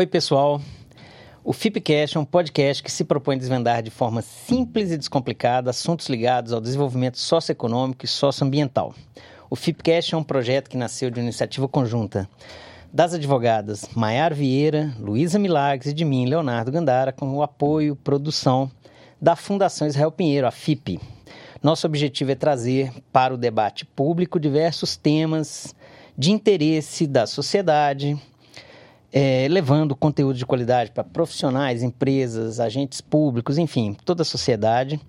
[0.00, 0.60] Oi, pessoal.
[1.42, 5.70] O FIPCast é um podcast que se propõe a desvendar de forma simples e descomplicada
[5.70, 8.94] assuntos ligados ao desenvolvimento socioeconômico e socioambiental.
[9.50, 12.30] O FIPCast é um projeto que nasceu de uma iniciativa conjunta
[12.92, 18.70] das advogadas Maiara Vieira, Luísa Milagres e de mim, Leonardo Gandara, com o apoio, produção
[19.20, 21.00] da Fundação Israel Pinheiro, a FIP.
[21.60, 25.74] Nosso objetivo é trazer para o debate público diversos temas
[26.16, 28.16] de interesse da sociedade,
[29.12, 35.00] é, levando conteúdo de qualidade para profissionais, empresas, agentes públicos, enfim, toda a sociedade.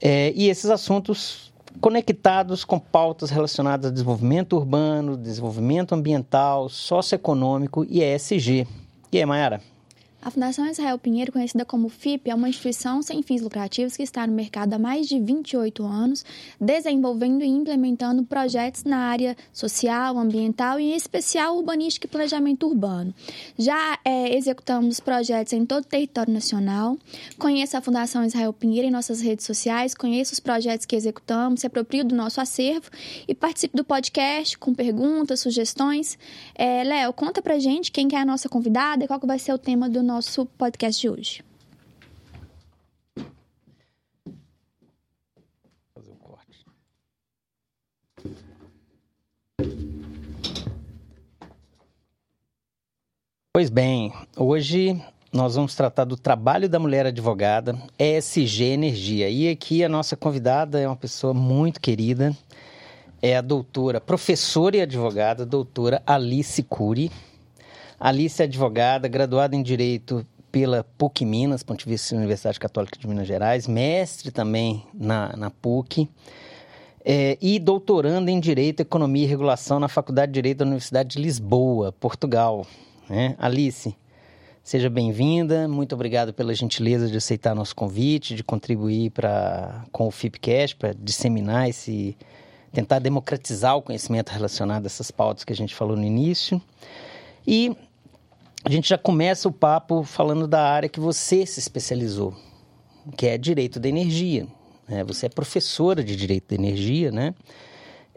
[0.00, 8.02] É, e esses assuntos conectados com pautas relacionadas a desenvolvimento urbano, desenvolvimento ambiental, socioeconômico e
[8.02, 8.66] ESG.
[9.12, 9.60] E aí, Mayara?
[10.20, 14.26] A Fundação Israel Pinheiro, conhecida como FIP, é uma instituição sem fins lucrativos que está
[14.26, 16.24] no mercado há mais de 28 anos,
[16.60, 23.14] desenvolvendo e implementando projetos na área social, ambiental e, em especial, urbanística e planejamento urbano.
[23.56, 26.98] Já é, executamos projetos em todo o território nacional.
[27.38, 31.66] Conheça a Fundação Israel Pinheiro em nossas redes sociais, conheça os projetos que executamos, se
[31.68, 32.90] aproprie do nosso acervo
[33.26, 36.18] e participe do podcast com perguntas, sugestões.
[36.56, 39.38] É, Léo, conta pra gente quem que é a nossa convidada e qual que vai
[39.38, 41.44] ser o tema do nosso podcast de hoje.
[45.94, 46.64] Fazer o corte.
[53.52, 54.98] Pois bem, hoje
[55.30, 59.28] nós vamos tratar do trabalho da mulher advogada, ESG Energia.
[59.28, 62.34] E aqui a nossa convidada é uma pessoa muito querida,
[63.20, 67.10] é a doutora, professora e advogada, doutora Alice Cury.
[68.00, 73.66] Alice é advogada, graduada em Direito pela PUC Minas, Pontifícia Universidade Católica de Minas Gerais,
[73.66, 76.08] mestre também na, na PUC,
[77.04, 81.22] é, e doutoranda em Direito, Economia e Regulação na Faculdade de Direito da Universidade de
[81.22, 82.64] Lisboa, Portugal.
[83.10, 83.34] Né?
[83.36, 83.96] Alice,
[84.62, 90.10] seja bem-vinda, muito obrigado pela gentileza de aceitar nosso convite, de contribuir pra, com o
[90.12, 92.16] FIPCast para disseminar esse,
[92.72, 96.62] tentar democratizar o conhecimento relacionado a essas pautas que a gente falou no início.
[97.46, 97.74] E
[98.64, 102.34] a gente já começa o papo falando da área que você se especializou,
[103.16, 104.46] que é direito da energia.
[104.88, 105.04] Né?
[105.04, 107.34] Você é professora de direito da energia, né?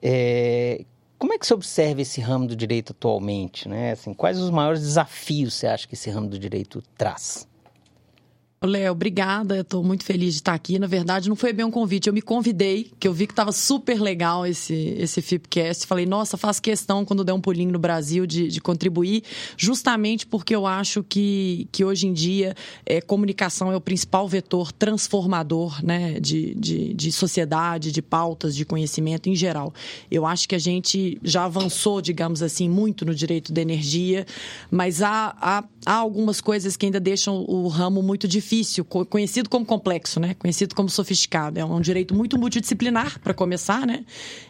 [0.02, 0.86] É...
[1.20, 3.92] Como é que você observa esse ramo do direito atualmente, né?
[3.92, 7.48] Assim, quais os maiores desafios você acha que esse ramo do direito traz?
[8.64, 9.62] Léo, obrigada.
[9.62, 10.78] Estou muito feliz de estar aqui.
[10.78, 12.06] Na verdade, não foi bem um convite.
[12.06, 15.88] Eu me convidei, que eu vi que estava super legal esse, esse FIPcast.
[15.88, 19.24] Falei, nossa, faço questão, quando der um pulinho no Brasil, de, de contribuir,
[19.58, 22.54] justamente porque eu acho que, que hoje em dia
[22.86, 28.64] é, comunicação é o principal vetor transformador né, de, de, de sociedade, de pautas, de
[28.64, 29.74] conhecimento em geral.
[30.12, 34.24] Eu acho que a gente já avançou, digamos assim, muito no direito da energia,
[34.70, 39.50] mas há, há, há algumas coisas que ainda deixam o ramo muito difícil difícil, conhecido
[39.50, 40.34] como complexo, né?
[40.34, 41.58] Conhecido como sofisticado.
[41.58, 44.04] É um direito muito multidisciplinar, para começar, né?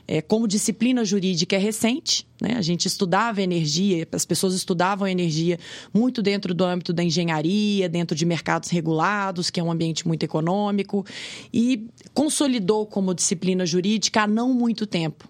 [0.08, 2.56] É, como disciplina jurídica é recente, né?
[2.58, 5.60] A gente estudava energia, as pessoas estudavam energia
[5.94, 10.24] muito dentro do âmbito da engenharia, dentro de mercados regulados, que é um ambiente muito
[10.24, 11.06] econômico,
[11.54, 15.30] e consolidou como disciplina jurídica há não muito tempo.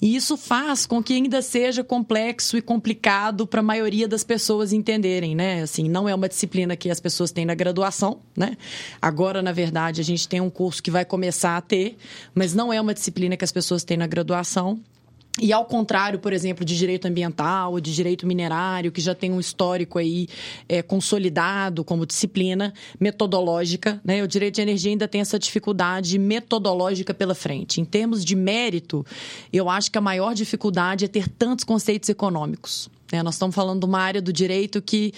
[0.00, 4.72] E isso faz com que ainda seja complexo e complicado para a maioria das pessoas
[4.72, 5.62] entenderem, né?
[5.62, 8.56] Assim, não é uma disciplina que as pessoas têm na graduação, né?
[9.00, 11.96] Agora, na verdade, a gente tem um curso que vai começar a ter,
[12.34, 14.80] mas não é uma disciplina que as pessoas têm na graduação.
[15.40, 19.38] E ao contrário, por exemplo, de direito ambiental, de direito minerário, que já tem um
[19.38, 20.26] histórico aí
[20.68, 24.22] é, consolidado como disciplina metodológica, né?
[24.22, 27.80] O direito de energia ainda tem essa dificuldade metodológica pela frente.
[27.80, 29.06] Em termos de mérito,
[29.52, 32.90] eu acho que a maior dificuldade é ter tantos conceitos econômicos.
[33.12, 33.22] Né?
[33.22, 35.12] Nós estamos falando de uma área do direito que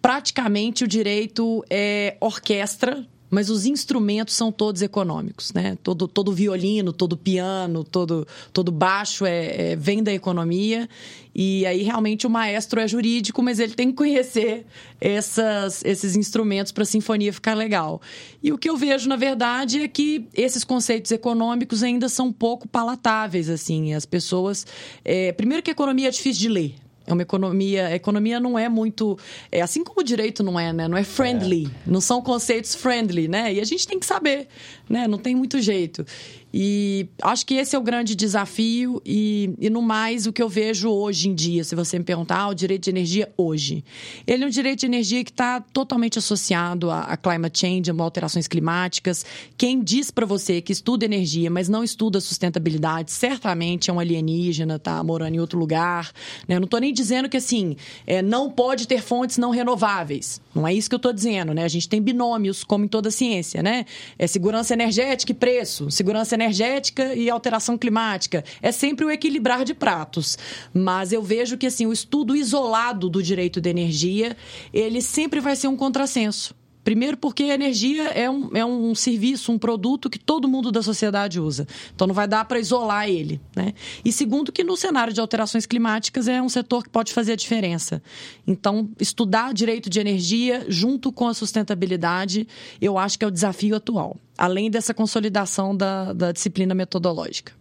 [0.00, 5.76] praticamente o direito é orquestra mas os instrumentos são todos econômicos, né?
[5.82, 10.88] Todo, todo violino, todo piano, todo, todo baixo é, é, vem da economia
[11.34, 14.66] e aí realmente o maestro é jurídico, mas ele tem que conhecer
[15.00, 18.00] essas, esses instrumentos para a sinfonia ficar legal.
[18.42, 22.66] E o que eu vejo na verdade é que esses conceitos econômicos ainda são pouco
[22.66, 24.66] palatáveis, assim, as pessoas.
[25.04, 26.74] É, primeiro que a economia é difícil de ler,
[27.08, 27.86] é uma economia.
[27.86, 29.18] A economia não é muito.
[29.50, 30.86] É assim como o direito não é, né?
[30.86, 31.66] Não é friendly.
[31.66, 31.90] É.
[31.90, 33.54] Não são conceitos friendly, né?
[33.54, 34.46] E a gente tem que saber,
[34.88, 35.08] né?
[35.08, 36.04] Não tem muito jeito.
[36.52, 39.02] E acho que esse é o grande desafio.
[39.04, 42.38] E, e no mais, o que eu vejo hoje em dia, se você me perguntar,
[42.38, 43.84] ah, o direito de energia hoje.
[44.26, 47.94] Ele é um direito de energia que está totalmente associado a, a climate change, a
[48.02, 49.24] alterações climáticas.
[49.56, 54.78] Quem diz para você que estuda energia, mas não estuda sustentabilidade, certamente é um alienígena,
[54.78, 56.10] tá morando em outro lugar.
[56.46, 56.56] Né?
[56.56, 60.40] Eu não estou nem dizendo que assim é, não pode ter fontes não renováveis.
[60.54, 61.62] Não é isso que eu estou dizendo, né?
[61.62, 63.86] A gente tem binômios, como em toda ciência, né?
[64.18, 68.44] É segurança energética e preço, segurança energética e alteração climática.
[68.62, 70.38] É sempre o equilibrar de pratos.
[70.72, 74.36] Mas eu vejo que assim o estudo isolado do direito de energia
[74.72, 76.57] ele sempre vai ser um contrassenso.
[76.88, 80.82] Primeiro, porque a energia é um, é um serviço, um produto que todo mundo da
[80.82, 81.68] sociedade usa.
[81.94, 83.38] Então, não vai dar para isolar ele.
[83.54, 83.74] Né?
[84.02, 87.36] E segundo, que no cenário de alterações climáticas é um setor que pode fazer a
[87.36, 88.02] diferença.
[88.46, 92.48] Então, estudar direito de energia junto com a sustentabilidade,
[92.80, 97.52] eu acho que é o desafio atual, além dessa consolidação da, da disciplina metodológica.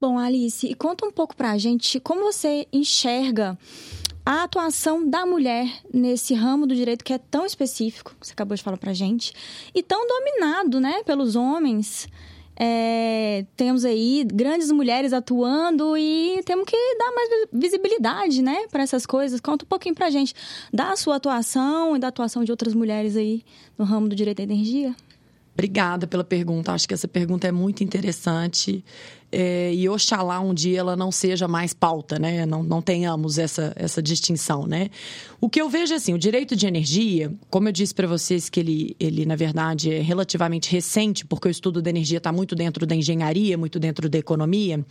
[0.00, 3.58] Bom, Alice, conta um pouco para a gente como você enxerga
[4.28, 8.54] a atuação da mulher nesse ramo do direito que é tão específico, que você acabou
[8.54, 9.32] de falar pra gente,
[9.74, 12.06] e tão dominado, né, pelos homens.
[12.54, 19.06] É, temos aí grandes mulheres atuando e temos que dar mais visibilidade, né, para essas
[19.06, 19.40] coisas.
[19.40, 20.34] Conta um pouquinho pra gente
[20.70, 23.42] da sua atuação e da atuação de outras mulheres aí
[23.78, 24.94] no ramo do direito à energia.
[25.54, 26.72] Obrigada pela pergunta.
[26.72, 28.84] Acho que essa pergunta é muito interessante
[29.30, 32.46] é, e oxalá um dia ela não seja mais pauta, né?
[32.46, 34.88] Não, não tenhamos essa, essa distinção, né?
[35.40, 38.48] O que eu vejo é assim, o direito de energia, como eu disse para vocês
[38.48, 42.56] que ele, ele, na verdade, é relativamente recente, porque o estudo da energia está muito
[42.56, 44.84] dentro da engenharia, muito dentro da economia.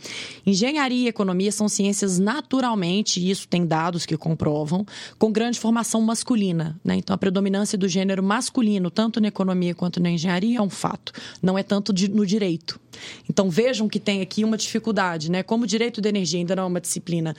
[0.46, 4.86] Engenharia e economia são ciências naturalmente, e isso tem dados que comprovam,
[5.18, 6.96] com grande formação masculina, né?
[6.96, 11.12] Então, a predominância do gênero masculino, tanto na economia quanto na engenharia, é um fato.
[11.42, 12.80] Não é tanto de, no direito.
[13.28, 15.42] Então, vejam que tem aqui uma dificuldade, né?
[15.42, 17.34] Como o direito de energia ainda não é uma disciplina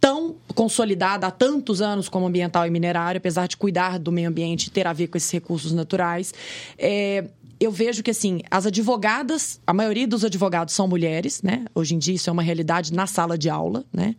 [0.00, 4.66] tão consolidada há tantos anos como ambiental e minerário, apesar de cuidar do meio ambiente
[4.66, 6.32] e ter a ver com esses recursos naturais,
[6.78, 7.24] é,
[7.58, 11.64] eu vejo que assim as advogadas, a maioria dos advogados são mulheres, né?
[11.74, 14.14] Hoje em dia isso é uma realidade na sala de aula, né?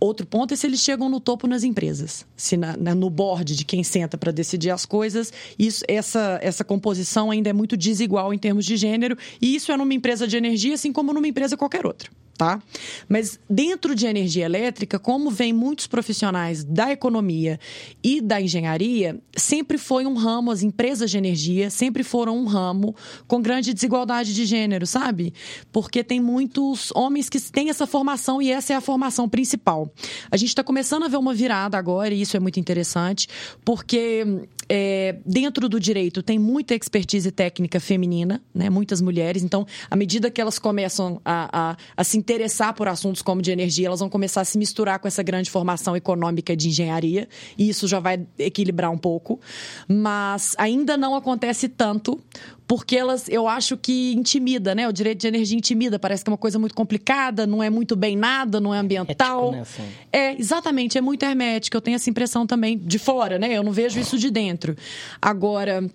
[0.00, 3.56] Outro ponto é se eles chegam no topo nas empresas, se na, na, no board
[3.56, 8.32] de quem senta para decidir as coisas, isso, essa, essa composição ainda é muito desigual
[8.32, 11.56] em termos de gênero, e isso é numa empresa de energia, assim como numa empresa
[11.56, 12.08] qualquer outra
[12.38, 12.62] tá?
[13.08, 17.58] Mas dentro de energia elétrica, como vem muitos profissionais da economia
[18.02, 22.94] e da engenharia, sempre foi um ramo, as empresas de energia sempre foram um ramo
[23.26, 25.34] com grande desigualdade de gênero, sabe?
[25.72, 29.92] Porque tem muitos homens que têm essa formação e essa é a formação principal.
[30.30, 33.26] A gente está começando a ver uma virada agora, e isso é muito interessante,
[33.64, 34.24] porque
[34.68, 38.68] é, dentro do direito tem muita expertise técnica feminina, né?
[38.70, 39.42] Muitas mulheres.
[39.42, 43.50] Então, à medida que elas começam a, a, a se interessar por assuntos como de
[43.50, 47.26] energia, elas vão começar a se misturar com essa grande formação econômica de engenharia,
[47.56, 49.40] e isso já vai equilibrar um pouco.
[49.88, 52.20] Mas ainda não acontece tanto,
[52.66, 54.86] porque elas, eu acho que intimida, né?
[54.86, 57.96] O direito de energia intimida, parece que é uma coisa muito complicada, não é muito
[57.96, 59.40] bem nada, não é ambiental.
[59.40, 59.82] Ético, né, assim.
[60.12, 61.78] É, exatamente, é muito hermético.
[61.78, 63.56] Eu tenho essa impressão também de fora, né?
[63.56, 64.76] Eu não vejo isso de dentro.
[65.20, 65.88] Agora,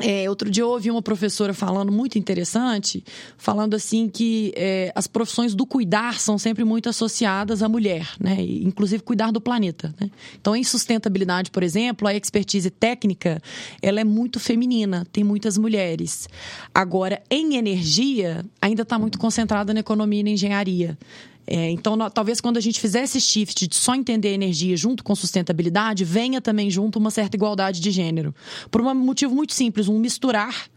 [0.00, 3.04] é, outro dia eu ouvi uma professora falando muito interessante,
[3.36, 8.36] falando assim que é, as profissões do cuidar são sempre muito associadas à mulher, né?
[8.40, 9.94] Inclusive cuidar do planeta.
[10.00, 10.10] Né?
[10.40, 13.42] Então, em sustentabilidade, por exemplo, a expertise técnica
[13.82, 16.28] ela é muito feminina, tem muitas mulheres.
[16.74, 20.98] Agora, em energia, ainda está muito concentrada na economia e na engenharia.
[21.52, 25.02] É, então, no, talvez quando a gente fizer esse shift de só entender energia junto
[25.02, 28.32] com sustentabilidade, venha também junto uma certa igualdade de gênero.
[28.70, 30.70] Por um motivo muito simples, um misturar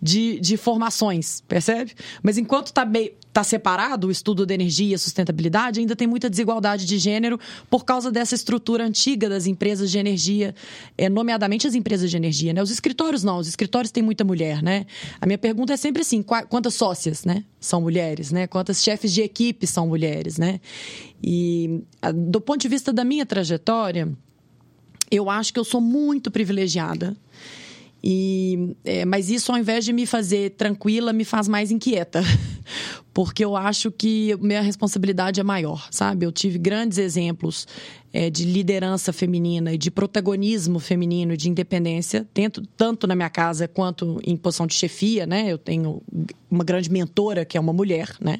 [0.00, 1.92] de, de formações, percebe?
[2.22, 2.86] Mas enquanto está
[3.32, 7.38] tá separado o estudo da energia e sustentabilidade, ainda tem muita desigualdade de gênero
[7.68, 10.54] por causa dessa estrutura antiga das empresas de energia,
[10.96, 12.62] é, nomeadamente as empresas de energia, né?
[12.62, 14.86] Os escritórios não, os escritórios têm muita mulher, né?
[15.20, 17.44] A minha pergunta é sempre assim, quantas sócias, né?
[17.60, 18.46] São mulheres, né?
[18.46, 20.60] Quantas chefes de equipe são mulheres, né?
[21.22, 21.82] E
[22.14, 24.08] do ponto de vista da minha trajetória,
[25.10, 27.16] eu acho que eu sou muito privilegiada
[28.02, 32.22] e, é, mas isso, ao invés de me fazer tranquila, me faz mais inquieta.
[33.12, 36.24] Porque eu acho que minha responsabilidade é maior, sabe?
[36.24, 37.66] Eu tive grandes exemplos
[38.12, 43.30] é, de liderança feminina e de protagonismo feminino e de independência, dentro, tanto na minha
[43.30, 45.50] casa quanto em posição de chefia, né?
[45.50, 46.00] Eu tenho
[46.48, 48.38] uma grande mentora, que é uma mulher, né?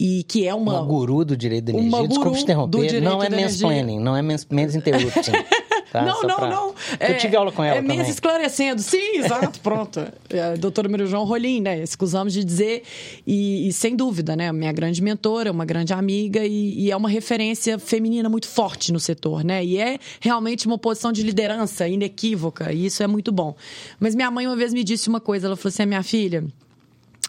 [0.00, 0.80] E que é uma...
[0.80, 2.08] Uma guru do direito da energia.
[2.08, 5.32] Desculpa te interromper, não é mansplaining, não é menos interrupting.
[5.90, 6.02] Tá?
[6.02, 6.48] Não, não, pra...
[6.48, 6.74] não.
[7.00, 8.00] É, eu tive aula com ela é também.
[8.02, 8.80] esclarecendo.
[8.80, 10.00] Sim, exato, pronto.
[10.30, 11.82] É, doutora Maria João Rolim, né?
[11.82, 12.84] Escusamos de dizer.
[13.26, 14.52] E, e, sem dúvida, né?
[14.52, 19.00] Minha grande mentora, uma grande amiga e, e, é uma referência feminina muito forte no
[19.00, 19.64] setor, né?
[19.64, 22.72] E é realmente uma posição de liderança inequívoca.
[22.72, 23.56] E isso é muito bom.
[23.98, 25.48] Mas minha mãe uma vez me disse uma coisa.
[25.48, 26.44] Ela falou assim, minha filha...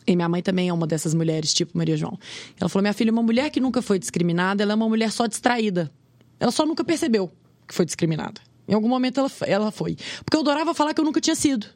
[0.06, 2.18] E minha mãe também é uma dessas mulheres, tipo Maria João.
[2.60, 5.28] Ela falou: minha filha, uma mulher que nunca foi discriminada, ela é uma mulher só
[5.28, 5.92] distraída.
[6.40, 7.32] Ela só nunca percebeu
[7.68, 8.42] que foi discriminada.
[8.68, 9.96] Em algum momento ela, ela foi.
[10.24, 11.68] Porque eu adorava falar que eu nunca tinha sido.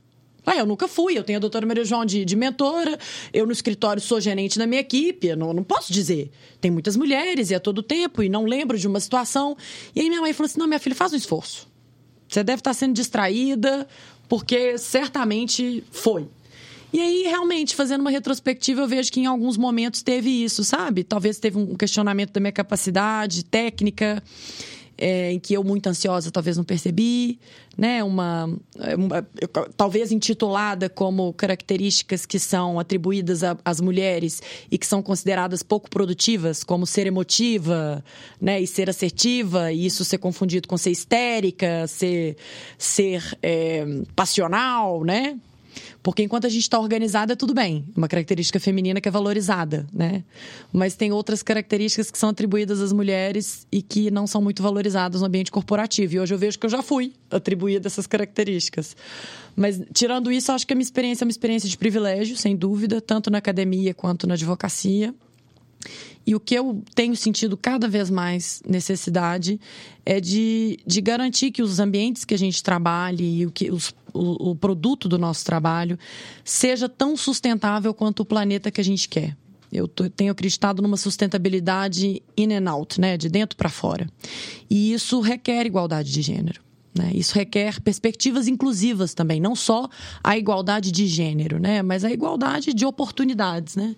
[0.46, 1.18] Ah, eu nunca fui.
[1.18, 2.98] Eu tenho a doutora Maria João de, de mentora.
[3.34, 5.28] Eu no escritório sou gerente da minha equipe.
[5.28, 6.32] Eu não, não posso dizer.
[6.62, 9.58] Tem muitas mulheres e a todo tempo e não lembro de uma situação.
[9.96, 11.68] E aí minha mãe falou assim: não, minha filha, faz um esforço.
[12.28, 13.88] Você deve estar sendo distraída,
[14.28, 16.28] porque certamente foi.
[16.96, 21.04] E aí, realmente, fazendo uma retrospectiva, eu vejo que em alguns momentos teve isso, sabe?
[21.04, 24.24] Talvez teve um questionamento da minha capacidade técnica
[24.98, 27.38] é, em que eu, muito ansiosa, talvez não percebi,
[27.78, 28.02] né?
[28.02, 28.46] Uma,
[28.98, 29.28] uma,
[29.76, 36.64] talvez intitulada como características que são atribuídas às mulheres e que são consideradas pouco produtivas,
[36.64, 38.02] como ser emotiva,
[38.40, 38.62] né?
[38.62, 42.38] E ser assertiva, e isso ser confundido com ser histérica, ser,
[42.78, 43.86] ser é,
[44.16, 45.38] passional, né?
[46.02, 47.86] Porque enquanto a gente está organizada, tudo bem.
[47.96, 50.24] Uma característica feminina que é valorizada, né?
[50.72, 55.22] Mas tem outras características que são atribuídas às mulheres e que não são muito valorizadas
[55.22, 56.16] no ambiente corporativo.
[56.16, 58.96] E hoje eu vejo que eu já fui atribuída essas características.
[59.56, 63.00] Mas, tirando isso, acho que a minha experiência é uma experiência de privilégio, sem dúvida,
[63.00, 65.14] tanto na academia quanto na advocacia.
[66.28, 69.60] E o que eu tenho sentido cada vez mais necessidade
[70.06, 73.94] é de, de garantir que os ambientes que a gente trabalhe e o, que, os,
[74.16, 76.00] o, o produto do nosso trabalho
[76.44, 79.36] seja tão sustentável quanto o planeta que a gente quer.
[79.72, 83.18] Eu tenho acreditado numa sustentabilidade in and out, né?
[83.18, 84.08] de dentro para fora.
[84.70, 86.62] E isso requer igualdade de gênero.
[86.98, 87.12] Né?
[87.14, 89.90] Isso requer perspectivas inclusivas também, não só
[90.24, 91.82] a igualdade de gênero, né?
[91.82, 93.76] mas a igualdade de oportunidades.
[93.76, 93.96] Né?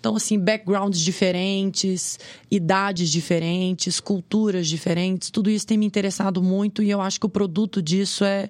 [0.00, 2.18] Então, assim, backgrounds diferentes,
[2.50, 7.28] idades diferentes, culturas diferentes, tudo isso tem me interessado muito e eu acho que o
[7.28, 8.48] produto disso é,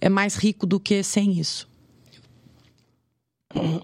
[0.00, 1.68] é mais rico do que sem isso.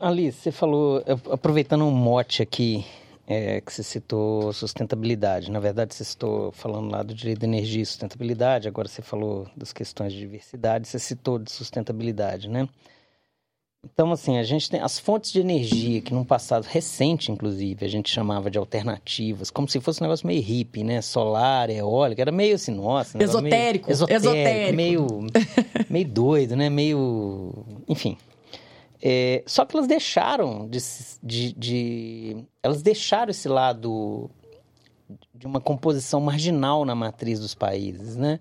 [0.00, 2.84] Alice, você falou, aproveitando um mote aqui,
[3.26, 5.50] é, que você citou sustentabilidade.
[5.50, 9.46] Na verdade, você citou falando lá do direito de energia e sustentabilidade, agora você falou
[9.56, 12.68] das questões de diversidade, você citou de sustentabilidade, né?
[13.84, 17.88] Então, assim, a gente tem as fontes de energia que num passado recente, inclusive, a
[17.88, 21.00] gente chamava de alternativas, como se fosse um negócio meio hippie, né?
[21.00, 23.22] Solar, eólica, era meio assim, nossa...
[23.22, 24.76] Esotérico, meio, esotérico, esotérico.
[24.76, 25.06] Meio,
[25.88, 26.68] meio doido, né?
[26.68, 27.64] Meio...
[27.88, 28.18] Enfim.
[29.00, 30.78] É, só que elas deixaram de,
[31.22, 32.36] de, de...
[32.60, 34.28] Elas deixaram esse lado
[35.32, 38.40] de uma composição marginal na matriz dos países, né?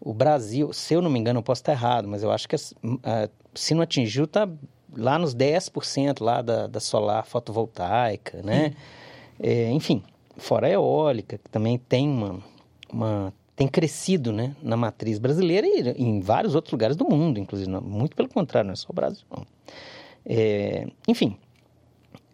[0.00, 2.56] O Brasil, se eu não me engano, eu posso estar errado, mas eu acho que
[2.56, 2.60] uh,
[3.54, 4.48] se não atingiu, está
[4.96, 8.74] lá nos 10% lá da, da solar fotovoltaica, né?
[9.40, 10.02] É, enfim,
[10.36, 12.40] fora a eólica, que também tem uma,
[12.92, 17.68] uma tem crescido né, na matriz brasileira e em vários outros lugares do mundo, inclusive.
[17.68, 19.44] Não, muito pelo contrário, não é só o Brasil, não.
[20.24, 21.36] É, enfim,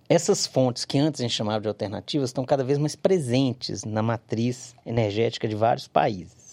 [0.06, 4.02] essas fontes que antes a gente chamava de alternativas estão cada vez mais presentes na
[4.02, 6.43] matriz energética de vários países.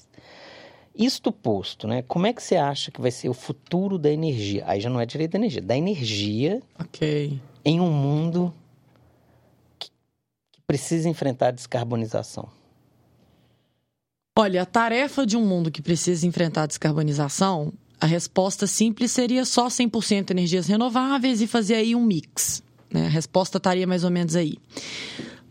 [0.96, 2.02] Isto posto, né?
[2.04, 4.64] Como é que você acha que vai ser o futuro da energia?
[4.68, 7.40] Aí já não é direito da energia, da energia Ok.
[7.64, 8.54] em um mundo
[9.80, 9.90] que,
[10.52, 12.50] que precisa enfrentar a descarbonização.
[14.38, 19.46] Olha, a tarefa de um mundo que precisa enfrentar a descarbonização, a resposta simples seria
[19.46, 22.64] só 100% energias renováveis e fazer aí um mix.
[22.90, 23.06] Né?
[23.06, 24.58] A resposta estaria mais ou menos aí.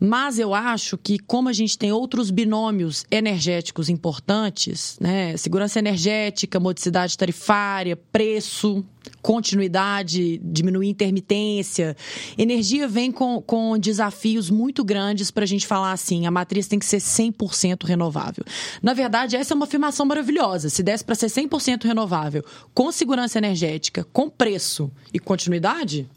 [0.03, 5.37] Mas eu acho que, como a gente tem outros binômios energéticos importantes, né?
[5.37, 8.83] Segurança energética, modicidade tarifária, preço,
[9.21, 11.95] continuidade, diminuir intermitência.
[12.39, 16.79] Energia vem com, com desafios muito grandes para a gente falar assim: a matriz tem
[16.79, 18.43] que ser 100% renovável.
[18.83, 20.71] Na verdade, essa é uma afirmação maravilhosa.
[20.71, 22.43] Se desse para ser 100% renovável,
[22.73, 26.09] com segurança energética, com preço e continuidade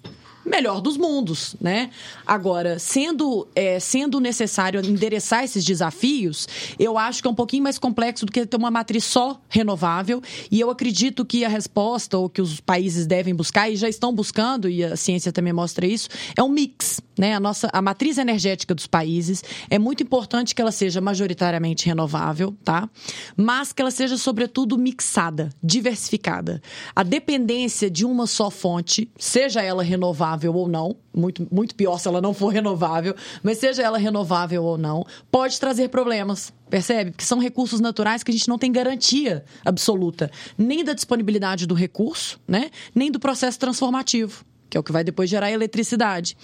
[0.46, 1.90] melhor dos mundos, né?
[2.26, 6.48] Agora, sendo, é, sendo necessário endereçar esses desafios,
[6.78, 10.22] eu acho que é um pouquinho mais complexo do que ter uma matriz só renovável.
[10.52, 14.14] E eu acredito que a resposta, ou que os países devem buscar, e já estão
[14.14, 17.02] buscando, e a ciência também mostra isso, é um mix.
[17.18, 17.36] Né?
[17.36, 22.56] A, nossa, a matriz energética dos países é muito importante que ela seja majoritariamente renovável,
[22.64, 22.90] tá?
[23.38, 26.62] Mas que ela seja, sobretudo, mixada, diversificada.
[26.96, 31.98] A dependência de uma só fonte, seja ela renovável, renovável ou não, muito, muito pior
[32.00, 37.12] se ela não for renovável, mas seja ela renovável ou não, pode trazer problemas, percebe?
[37.12, 41.74] Porque são recursos naturais que a gente não tem garantia absoluta, nem da disponibilidade do
[41.74, 42.70] recurso, né?
[42.94, 46.36] nem do processo transformativo que é o que vai depois gerar eletricidade.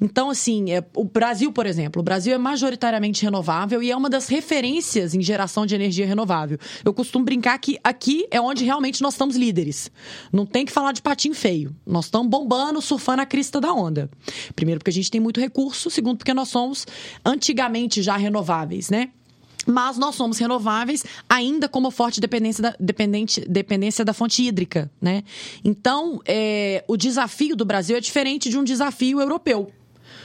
[0.00, 4.10] Então, assim, é, o Brasil, por exemplo, o Brasil é majoritariamente renovável e é uma
[4.10, 6.58] das referências em geração de energia renovável.
[6.84, 9.92] Eu costumo brincar que aqui é onde realmente nós estamos líderes.
[10.32, 11.72] Não tem que falar de patinho feio.
[11.86, 14.10] Nós estamos bombando, surfando a crista da onda.
[14.56, 15.88] Primeiro, porque a gente tem muito recurso.
[15.88, 16.84] Segundo, porque nós somos
[17.24, 19.10] antigamente já renováveis, né?
[19.68, 25.22] Mas nós somos renováveis ainda como forte dependência da, dependente, dependência da fonte hídrica, né?
[25.62, 29.70] Então, é, o desafio do Brasil é diferente de um desafio europeu.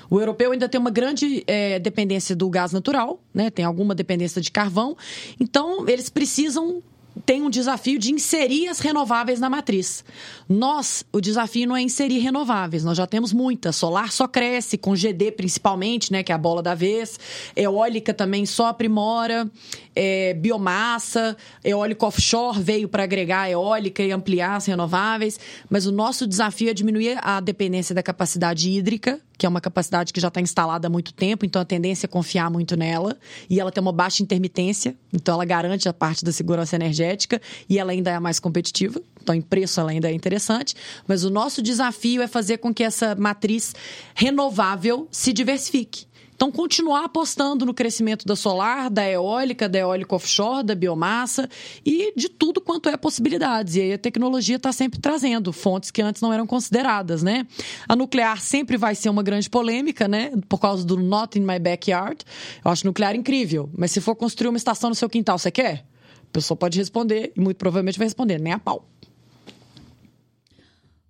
[0.09, 3.49] O europeu ainda tem uma grande é, dependência do gás natural, né?
[3.49, 4.95] Tem alguma dependência de carvão.
[5.39, 6.81] Então, eles precisam
[7.25, 10.03] tem um desafio de inserir as renováveis na matriz.
[10.49, 13.75] Nós, o desafio não é inserir renováveis, nós já temos muitas.
[13.75, 17.19] Solar só cresce, com GD principalmente, né, que é a bola da vez.
[17.55, 19.49] Eólica também só aprimora.
[19.95, 25.39] É, biomassa, eólico offshore veio para agregar eólica e ampliar as renováveis.
[25.69, 30.13] Mas o nosso desafio é diminuir a dependência da capacidade hídrica, que é uma capacidade
[30.13, 33.17] que já está instalada há muito tempo, então a tendência é confiar muito nela.
[33.49, 37.77] E ela tem uma baixa intermitência, então ela garante a parte da segurança energética e
[37.77, 39.01] ela ainda é mais competitiva.
[39.21, 40.75] Então, em preço, ela ainda é interessante.
[41.07, 43.73] Mas o nosso desafio é fazer com que essa matriz
[44.13, 46.05] renovável se diversifique.
[46.43, 51.49] Então, continuar apostando no crescimento da solar, da eólica, da eólica offshore, da biomassa
[51.85, 53.77] e de tudo quanto é possibilidades.
[53.77, 57.47] E aí a tecnologia está sempre trazendo fontes que antes não eram consideradas, né?
[57.87, 60.33] A nuclear sempre vai ser uma grande polêmica, né?
[60.49, 62.25] Por causa do not in my backyard.
[62.65, 65.85] Eu acho nuclear incrível, mas se for construir uma estação no seu quintal, você quer?
[66.23, 68.85] A pessoa pode responder e muito provavelmente vai responder, nem a pau.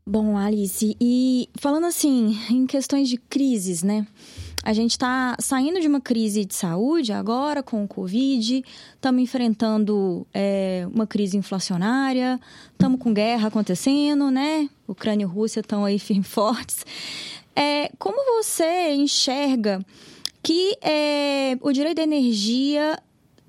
[0.05, 4.05] Bom, Alice, e falando assim, em questões de crises, né?
[4.63, 8.63] A gente está saindo de uma crise de saúde agora com o Covid,
[8.95, 12.39] estamos enfrentando é, uma crise inflacionária,
[12.71, 14.69] estamos com guerra acontecendo, né?
[14.87, 16.85] Ucrânia e Rússia estão aí firmes fortes.
[17.53, 19.85] É, como você enxerga
[20.41, 22.97] que é, o direito da energia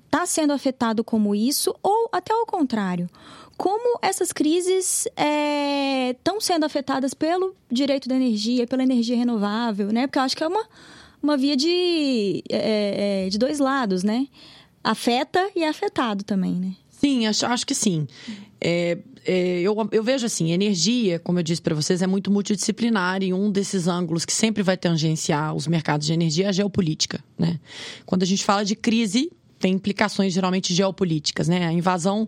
[0.05, 3.09] está sendo afetado como isso, ou até ao contrário?
[3.57, 5.07] como essas crises
[6.09, 10.07] estão é, sendo afetadas pelo direito da energia, pela energia renovável, né?
[10.07, 10.67] Porque eu acho que é uma,
[11.25, 14.27] uma via de, é, é, de dois lados, né?
[14.83, 16.75] Afeta e é afetado também, né?
[16.89, 18.07] Sim, acho, acho que sim.
[18.61, 23.23] É, é, eu, eu vejo assim, energia, como eu disse para vocês, é muito multidisciplinar
[23.23, 27.23] e um desses ângulos que sempre vai tangenciar os mercados de energia é a geopolítica,
[27.37, 27.59] né?
[28.05, 31.65] Quando a gente fala de crise, tem implicações geralmente geopolíticas, né?
[31.65, 32.27] A invasão,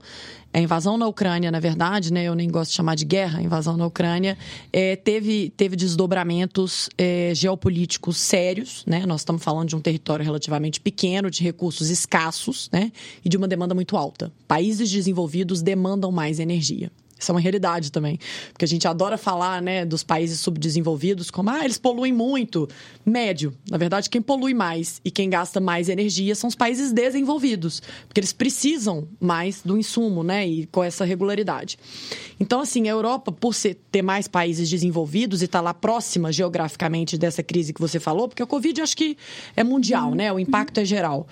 [0.53, 2.23] a invasão na Ucrânia, na verdade, né?
[2.23, 4.37] Eu nem gosto de chamar de guerra, a invasão na Ucrânia
[4.71, 9.05] é, teve, teve desdobramentos é, geopolíticos sérios, né?
[9.05, 12.91] Nós estamos falando de um território relativamente pequeno, de recursos escassos, né?
[13.23, 14.31] E de uma demanda muito alta.
[14.47, 16.91] Países desenvolvidos demandam mais energia.
[17.19, 18.19] Isso é uma realidade também.
[18.51, 22.67] Porque a gente adora falar né, dos países subdesenvolvidos como, ah, eles poluem muito.
[23.03, 23.53] Médio.
[23.69, 27.82] Na verdade, quem polui mais e quem gasta mais energia são os países desenvolvidos.
[28.08, 30.47] Porque eles precisam mais do insumo, né?
[30.47, 31.77] E com essa regularidade.
[32.39, 36.32] Então, assim, a Europa, por ser, ter mais países desenvolvidos e estar tá lá próxima
[36.32, 39.17] geograficamente dessa crise que você falou, porque a Covid acho que
[39.56, 40.32] é mundial, né?
[40.32, 41.27] O impacto é geral.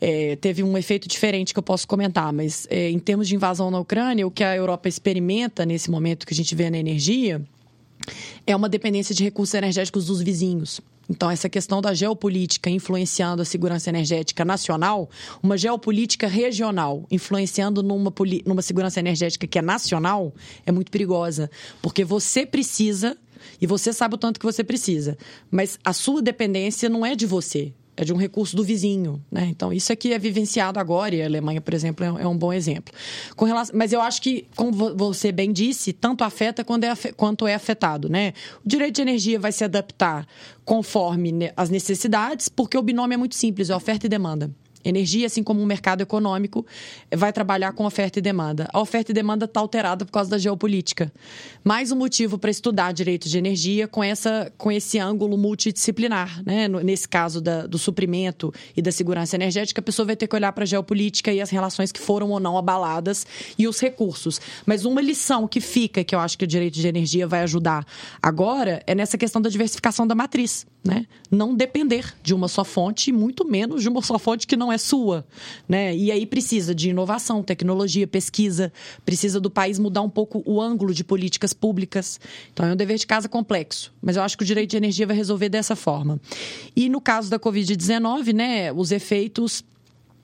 [0.00, 3.70] É, teve um efeito diferente que eu posso comentar, mas é, em termos de invasão
[3.70, 5.29] na Ucrânia, o que a Europa experimenta
[5.66, 7.42] nesse momento que a gente vê na energia
[8.46, 10.80] é uma dependência de recursos energéticos dos vizinhos.
[11.08, 15.10] Então, essa questão da geopolítica influenciando a segurança energética nacional,
[15.42, 18.12] uma geopolítica regional influenciando numa,
[18.46, 20.32] numa segurança energética que é nacional,
[20.64, 21.50] é muito perigosa.
[21.82, 23.16] Porque você precisa,
[23.60, 25.18] e você sabe o tanto que você precisa,
[25.50, 29.46] mas a sua dependência não é de você é de um recurso do vizinho, né?
[29.50, 32.94] Então isso aqui é vivenciado agora e a Alemanha, por exemplo, é um bom exemplo.
[33.36, 37.46] Com relação, mas eu acho que, como você bem disse, tanto afeta quanto é, quanto
[37.46, 38.32] é afetado, né?
[38.64, 40.26] O direito de energia vai se adaptar
[40.64, 44.50] conforme as necessidades, porque o binômio é muito simples, é oferta e demanda.
[44.84, 46.64] Energia, assim como o mercado econômico,
[47.14, 48.68] vai trabalhar com oferta e demanda.
[48.72, 51.12] A oferta e demanda está alterada por causa da geopolítica.
[51.62, 56.42] Mais um motivo para estudar direito de energia com, essa, com esse ângulo multidisciplinar.
[56.44, 56.66] Né?
[56.68, 60.52] Nesse caso da, do suprimento e da segurança energética, a pessoa vai ter que olhar
[60.52, 63.26] para a geopolítica e as relações que foram ou não abaladas
[63.58, 64.40] e os recursos.
[64.64, 67.86] Mas uma lição que fica, que eu acho que o direito de energia vai ajudar
[68.22, 70.66] agora, é nessa questão da diversificação da matriz.
[70.82, 71.06] Né?
[71.30, 74.78] Não depender de uma só fonte, muito menos de uma só fonte que não é
[74.78, 75.26] sua,
[75.68, 75.94] né?
[75.96, 78.72] E aí precisa de inovação, tecnologia, pesquisa,
[79.04, 82.20] precisa do país mudar um pouco o ângulo de políticas públicas.
[82.52, 85.06] Então é um dever de casa complexo, mas eu acho que o direito de energia
[85.06, 86.20] vai resolver dessa forma.
[86.74, 89.64] E no caso da COVID-19, né, os efeitos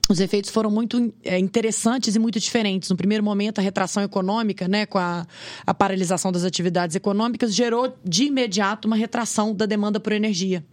[0.09, 2.89] os efeitos foram muito é, interessantes e muito diferentes.
[2.89, 5.27] No primeiro momento, a retração econômica, né, com a,
[5.65, 10.63] a, paralisação das atividades econômicas, gerou de imediato uma retração da demanda por energia,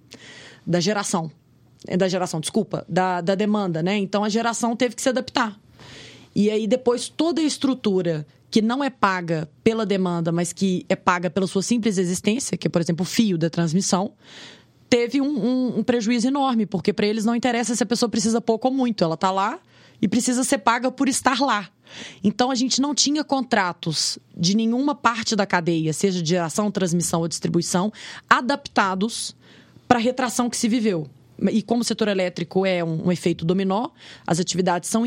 [0.64, 1.30] da geração.
[1.86, 3.96] É, da geração, desculpa, da, da demanda, né?
[3.96, 5.58] Então a geração teve que se adaptar.
[6.34, 10.96] E aí, depois, toda a estrutura que não é paga pela demanda, mas que é
[10.96, 14.12] paga pela sua simples existência, que é, por exemplo, o fio da transmissão,
[14.88, 18.40] teve um, um, um prejuízo enorme, porque para eles não interessa se a pessoa precisa
[18.40, 19.58] pouco ou muito, ela está lá
[20.00, 21.68] e precisa ser paga por estar lá.
[22.22, 27.20] Então a gente não tinha contratos de nenhuma parte da cadeia, seja de geração, transmissão
[27.20, 27.92] ou distribuição,
[28.30, 29.34] adaptados
[29.88, 31.08] para a retração que se viveu.
[31.50, 33.88] E como o setor elétrico é um, um efeito dominó,
[34.26, 35.02] as atividades são,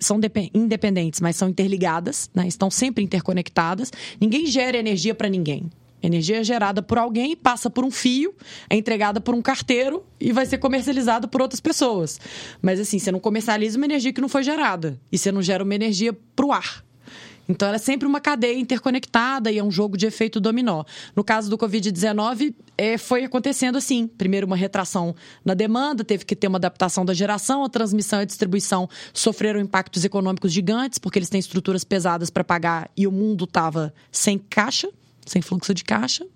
[0.00, 0.20] são
[0.54, 2.46] independentes, mas são interligadas, né?
[2.46, 3.92] estão sempre interconectadas.
[4.20, 5.70] Ninguém gera energia para ninguém.
[6.02, 8.34] Energia é gerada por alguém, passa por um fio,
[8.68, 12.20] é entregada por um carteiro e vai ser comercializada por outras pessoas.
[12.60, 15.00] Mas assim, você não comercializa uma energia que não foi gerada.
[15.12, 16.84] E você não gera uma energia para o ar.
[17.48, 20.84] Então, ela é sempre uma cadeia interconectada e é um jogo de efeito dominó.
[21.14, 24.06] No caso do Covid-19, é, foi acontecendo assim.
[24.06, 28.22] Primeiro, uma retração na demanda, teve que ter uma adaptação da geração, a transmissão e
[28.22, 33.12] a distribuição sofreram impactos econômicos gigantes, porque eles têm estruturas pesadas para pagar e o
[33.12, 34.88] mundo estava sem caixa
[35.26, 36.26] sem fluxo de caixa.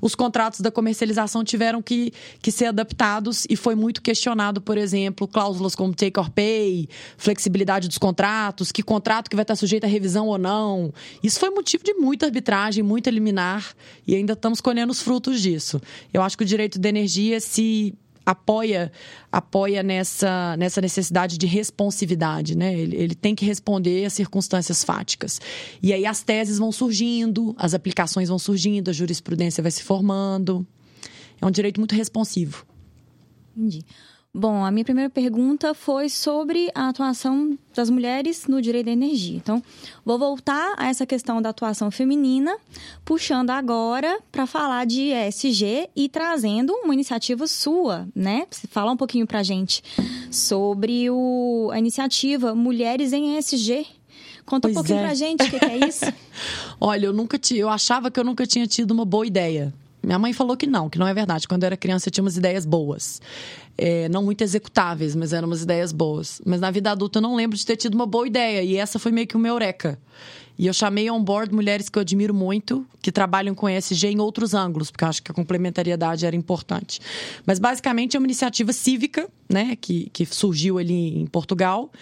[0.00, 5.26] Os contratos da comercialização tiveram que, que ser adaptados e foi muito questionado, por exemplo,
[5.26, 9.88] cláusulas como take or pay, flexibilidade dos contratos, que contrato que vai estar sujeito a
[9.88, 10.92] revisão ou não.
[11.22, 13.74] Isso foi motivo de muita arbitragem, muita liminar
[14.06, 15.80] e ainda estamos colhendo os frutos disso.
[16.12, 17.94] Eu acho que o direito de energia se
[18.30, 18.92] apoia
[19.32, 22.78] apoia nessa, nessa necessidade de responsividade, né?
[22.78, 25.40] Ele, ele tem que responder às circunstâncias fáticas.
[25.82, 30.66] E aí as teses vão surgindo, as aplicações vão surgindo, a jurisprudência vai se formando.
[31.40, 32.66] É um direito muito responsivo.
[33.56, 33.82] Entendi.
[34.34, 39.36] Bom, a minha primeira pergunta foi sobre a atuação das mulheres no direito da energia.
[39.36, 39.62] Então,
[40.04, 42.54] vou voltar a essa questão da atuação feminina,
[43.06, 48.46] puxando agora para falar de ESG e trazendo uma iniciativa sua, né?
[48.68, 49.82] Falar um pouquinho para a gente
[50.30, 53.86] sobre o, a iniciativa Mulheres em ESG.
[54.44, 55.02] Conta pois um pouquinho é.
[55.02, 56.04] para a gente o que, que é isso.
[56.78, 59.72] Olha, eu nunca tinha, eu achava que eu nunca tinha tido uma boa ideia.
[60.08, 61.46] Minha mãe falou que não, que não é verdade.
[61.46, 63.20] Quando eu era criança, eu tinha umas ideias boas.
[63.76, 66.40] É, não muito executáveis, mas eram umas ideias boas.
[66.46, 68.62] Mas na vida adulta eu não lembro de ter tido uma boa ideia.
[68.62, 69.98] E essa foi meio que meu eureka.
[70.58, 74.18] E eu chamei on board mulheres que eu admiro muito, que trabalham com ESG em
[74.18, 77.02] outros ângulos, porque eu acho que a complementariedade era importante.
[77.44, 81.92] Mas basicamente é uma iniciativa cívica, né, que, que surgiu ali em Portugal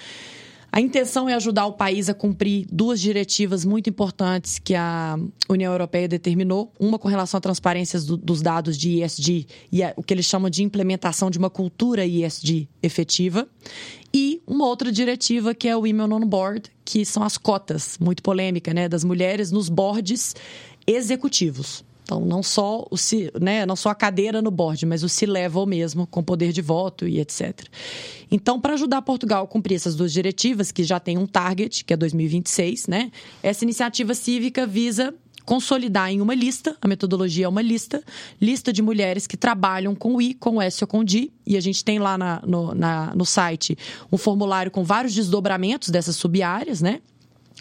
[0.70, 5.72] a intenção é ajudar o país a cumprir duas diretivas muito importantes que a União
[5.72, 10.02] Europeia determinou: uma com relação à transparência do, dos dados de ISD e a, o
[10.02, 13.48] que eles chamam de implementação de uma cultura ISD efetiva,
[14.12, 18.22] e uma outra diretiva que é o Women on Board, que são as cotas, muito
[18.22, 20.35] polêmica, né, das mulheres nos boards
[20.87, 21.85] executivos.
[22.07, 22.97] Então, não só, o,
[23.40, 27.09] né, não só a cadeira no board, mas o C-level mesmo, com poder de voto
[27.09, 27.66] e etc.
[28.31, 31.92] Então, para ajudar Portugal a cumprir essas duas diretivas, que já tem um target, que
[31.92, 33.11] é 2026, né,
[33.42, 35.12] essa iniciativa cívica visa
[35.45, 38.03] consolidar em uma lista, a metodologia é uma lista,
[38.40, 41.05] lista de mulheres que trabalham com o I, com o S ou com o
[41.45, 43.77] e a gente tem lá na, no, na, no site
[44.12, 47.01] um formulário com vários desdobramentos dessas sub-áreas, né?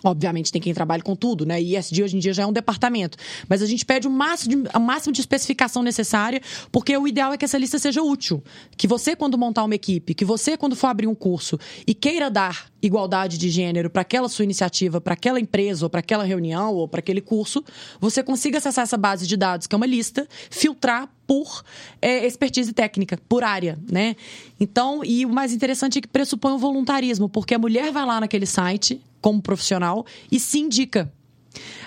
[0.04, 1.62] Obviamente tem quem trabalhe com tudo, né?
[1.62, 3.18] E ISD hoje em dia já é um departamento.
[3.48, 7.34] Mas a gente pede o máximo de, o máximo de especificação necessária, porque o ideal
[7.34, 8.44] é que essa lista seja útil.
[8.76, 12.30] Que você, quando montar uma equipe, que você, quando for abrir um curso e queira
[12.30, 16.74] dar igualdade de gênero para aquela sua iniciativa, para aquela empresa, ou para aquela reunião,
[16.74, 17.64] ou para aquele curso,
[18.00, 21.64] você consiga acessar essa base de dados, que é uma lista, filtrar por
[22.02, 24.16] é, expertise técnica, por área, né?
[24.60, 28.20] Então, e o mais interessante é que pressupõe o voluntarismo, porque a mulher vai lá
[28.20, 31.12] naquele site como profissional e se indica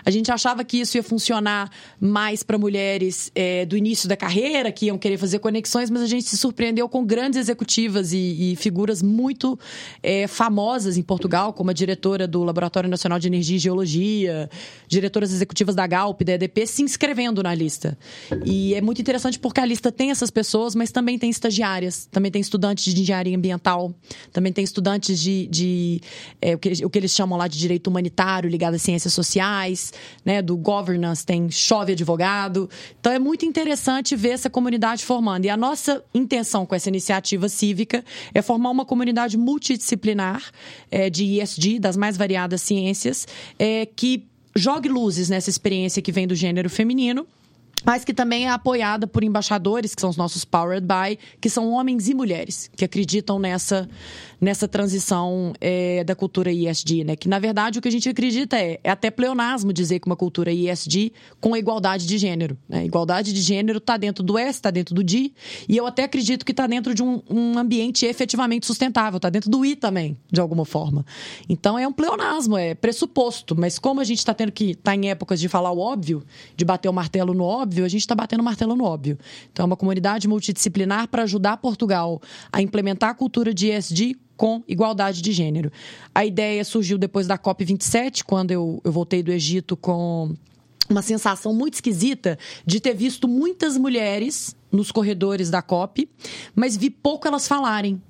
[0.05, 4.71] a gente achava que isso ia funcionar mais para mulheres é, do início da carreira,
[4.71, 8.57] que iam querer fazer conexões, mas a gente se surpreendeu com grandes executivas e, e
[8.57, 9.59] figuras muito
[10.03, 14.51] é, famosas em Portugal, como a diretora do Laboratório Nacional de Energia e Geologia,
[14.87, 17.99] diretoras executivas da Galp, da EDP, se inscrevendo na lista.
[18.45, 22.31] E é muito interessante porque a lista tem essas pessoas, mas também tem estagiárias, também
[22.31, 23.95] tem estudantes de engenharia ambiental,
[24.33, 26.01] também tem estudantes de, de
[26.41, 29.88] é, o, que, o que eles chamam lá de direito humanitário ligado às ciências sociais,
[30.25, 32.69] né, do governance, tem chove advogado.
[33.01, 35.45] Então é muito interessante ver essa comunidade formando.
[35.45, 40.43] E a nossa intenção com essa iniciativa cívica é formar uma comunidade multidisciplinar
[40.91, 43.27] é, de ESG, das mais variadas ciências,
[43.59, 47.27] é, que jogue luzes nessa experiência que vem do gênero feminino
[47.85, 51.71] mas que também é apoiada por embaixadores, que são os nossos Powered By, que são
[51.71, 53.89] homens e mulheres, que acreditam nessa,
[54.41, 57.17] nessa transição é, da cultura ISD, né?
[57.17, 60.17] Que, na verdade, o que a gente acredita é, é até pleonasmo dizer que uma
[60.17, 62.59] cultura ISD com igualdade de gênero.
[62.69, 62.85] Né?
[62.85, 65.33] Igualdade de gênero está dentro do S, está dentro do D,
[65.69, 69.51] e eu até acredito que está dentro de um, um ambiente efetivamente sustentável, está dentro
[69.51, 71.07] do I também, de alguma forma.
[71.49, 74.95] Então, é um pleonasmo, é pressuposto, mas como a gente está tendo que estar tá
[74.95, 76.23] em épocas de falar o óbvio,
[76.57, 79.19] de bater o martelo no óbvio, óbvio, a gente está batendo martelo no óbvio.
[79.53, 84.63] Então, é uma comunidade multidisciplinar para ajudar Portugal a implementar a cultura de ESG com
[84.67, 85.71] igualdade de gênero.
[86.15, 90.35] A ideia surgiu depois da COP27, quando eu, eu voltei do Egito com
[90.89, 96.09] uma sensação muito esquisita de ter visto muitas mulheres nos corredores da COP,
[96.55, 98.01] mas vi pouco elas falarem.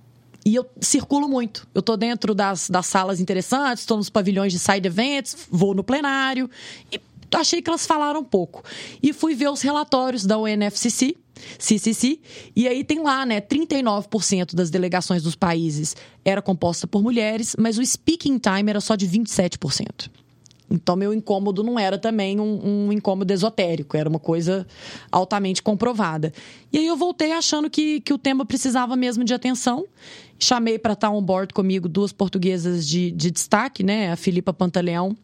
[0.45, 1.67] E eu circulo muito.
[1.75, 5.83] Eu estou dentro das, das salas interessantes, estou nos pavilhões de side events, vou no
[5.83, 6.49] plenário.
[6.93, 7.01] E
[7.37, 8.63] achei que elas falaram pouco.
[9.03, 11.17] E fui ver os relatórios da UNFCC,
[11.59, 12.21] CCC,
[12.55, 17.79] e aí tem lá, né, 39% das delegações dos países era composta por mulheres, mas
[17.79, 20.11] o speaking time era só de 27%.
[20.71, 24.67] Então, meu incômodo não era também um, um, incômodo esotérico, era uma coisa
[25.11, 26.33] altamente comprovada.
[26.71, 29.87] E aí eu voltei achando que, que o tema precisava mesmo de atenção.
[30.39, 34.13] Chamei para estar on board comigo duas portuguesas de, de destaque, né?
[34.13, 35.17] A Filipa Pantaleão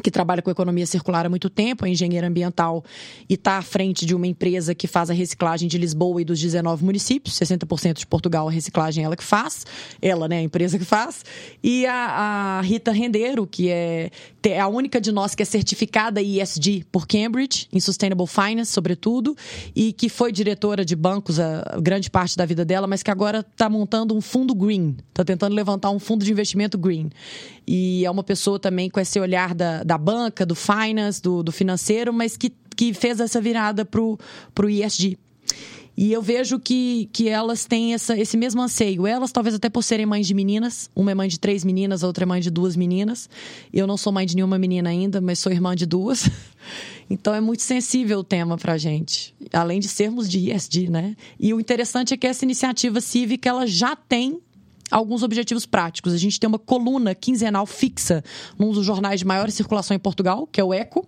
[0.00, 2.84] que trabalha com economia circular há muito tempo, é engenheira ambiental
[3.28, 6.40] e está à frente de uma empresa que faz a reciclagem de Lisboa e dos
[6.40, 7.38] 19 municípios.
[7.38, 9.64] 60% de Portugal a reciclagem é ela que faz,
[10.00, 11.24] ela, né, a empresa que faz.
[11.62, 14.10] E a, a Rita Rendeiro, que é,
[14.44, 19.36] é a única de nós que é certificada ESG por Cambridge, em Sustainable Finance, sobretudo,
[19.74, 23.40] e que foi diretora de bancos a, grande parte da vida dela, mas que agora
[23.40, 27.10] está montando um fundo green, está tentando levantar um fundo de investimento green.
[27.72, 31.52] E é uma pessoa também com esse olhar da, da banca, do finance, do, do
[31.52, 35.16] financeiro, mas que, que fez essa virada para o ESG.
[35.96, 39.06] E eu vejo que, que elas têm essa, esse mesmo anseio.
[39.06, 40.90] Elas, talvez até por serem mães de meninas.
[40.96, 43.30] Uma é mãe de três meninas, a outra é mãe de duas meninas.
[43.72, 46.28] Eu não sou mãe de nenhuma menina ainda, mas sou irmã de duas.
[47.12, 49.34] Então é muito sensível o tema para gente.
[49.52, 51.16] Além de sermos de ESG, né?
[51.40, 54.38] E o interessante é que essa iniciativa cívica ela já tem
[54.90, 56.12] alguns objetivos práticos.
[56.12, 58.22] A gente tem uma coluna quinzenal fixa
[58.58, 61.06] num dos jornais de maior circulação em Portugal, que é o Eco,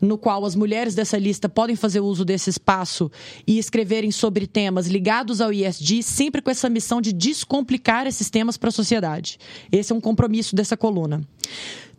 [0.00, 3.10] no qual as mulheres dessa lista podem fazer uso desse espaço
[3.46, 8.56] e escreverem sobre temas ligados ao ISD, sempre com essa missão de descomplicar esses temas
[8.56, 9.38] para a sociedade.
[9.70, 11.22] Esse é um compromisso dessa coluna.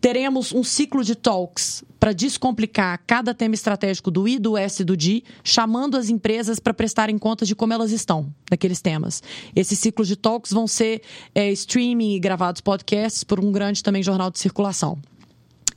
[0.06, 4.86] Teremos um ciclo de talks para descomplicar cada tema estratégico do I, do S e
[4.86, 9.24] do D, chamando as empresas para prestarem contas de como elas estão naqueles temas.
[9.56, 11.02] Esses ciclos de talks vão ser
[11.34, 15.00] é, streaming e gravados podcasts por um grande também jornal de circulação.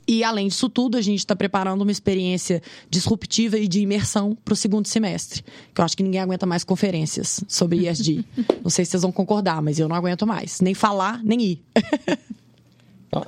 [0.07, 4.53] E, além disso tudo, a gente está preparando uma experiência disruptiva e de imersão para
[4.53, 5.43] o segundo semestre.
[5.73, 8.23] Que eu acho que ninguém aguenta mais conferências sobre ESG.
[8.61, 10.61] não sei se vocês vão concordar, mas eu não aguento mais.
[10.61, 11.63] Nem falar, nem ir.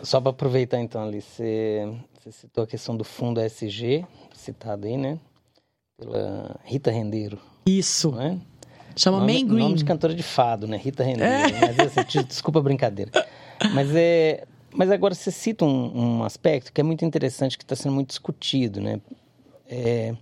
[0.04, 4.98] Só para aproveitar então ali, você, você, citou a questão do fundo SG, citado aí,
[4.98, 5.20] né?
[5.98, 7.39] Pela Rita Rendeiro.
[7.65, 8.12] Isso.
[8.12, 8.39] Né?
[8.96, 9.60] Chama nome, Main Green.
[9.60, 10.78] Nome de cantora de fado, né?
[10.78, 11.32] Rita Rendeiro.
[11.32, 11.74] É.
[11.76, 13.12] Mas, assim, desculpa a brincadeira.
[13.74, 17.76] Mas, é, mas agora você cita um, um aspecto que é muito interessante, que está
[17.76, 19.02] sendo muito discutido, né?
[19.67, 20.15] É,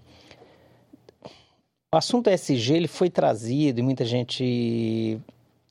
[1.92, 5.20] o assunto SG ele foi trazido e muita gente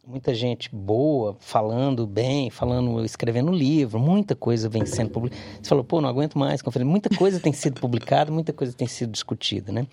[0.08, 5.42] muita gente boa falando bem, falando, escrevendo livro, muita coisa vem sendo publicada.
[5.60, 9.12] Você falou, pô, não aguento mais, muita coisa tem sido publicada, muita coisa tem sido
[9.12, 9.86] discutida, né?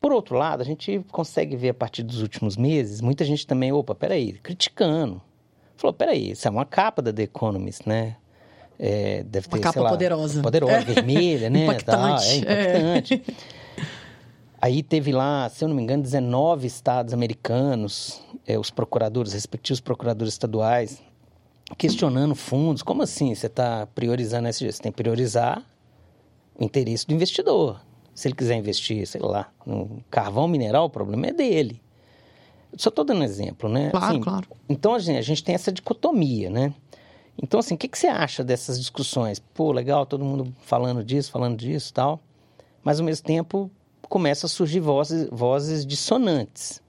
[0.00, 3.72] Por outro lado, a gente consegue ver a partir dos últimos meses, muita gente também,
[3.72, 5.20] opa, peraí, criticando.
[5.76, 8.16] Falou, peraí, isso é uma capa da The Economist, né?
[8.78, 10.42] É, deve ter, uma capa lá, poderosa.
[10.42, 10.80] Poderosa, é.
[10.82, 11.64] vermelha, né?
[11.64, 12.40] impactante.
[12.44, 13.24] Tá, é impactante.
[13.26, 13.65] É.
[14.66, 19.78] Aí teve lá, se eu não me engano, 19 estados americanos, é, os procuradores, respectivos
[19.78, 21.00] procuradores estaduais,
[21.78, 22.82] questionando fundos.
[22.82, 24.68] Como assim você está priorizando esse?
[24.68, 25.64] Você tem que priorizar
[26.58, 27.80] o interesse do investidor.
[28.12, 31.80] Se ele quiser investir, sei lá, no carvão mineral, o problema é dele.
[32.76, 33.90] Só estou dando um exemplo, né?
[33.90, 34.48] Claro, assim, claro.
[34.68, 36.74] Então, a gente, a gente tem essa dicotomia, né?
[37.40, 39.38] Então, assim, o que, que você acha dessas discussões?
[39.38, 42.20] Pô, legal, todo mundo falando disso, falando disso tal.
[42.82, 43.70] Mas, ao mesmo tempo,
[44.08, 46.82] começa a surgir vozes, vozes dissonantes.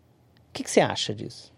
[0.49, 1.51] O que, que você acha disso?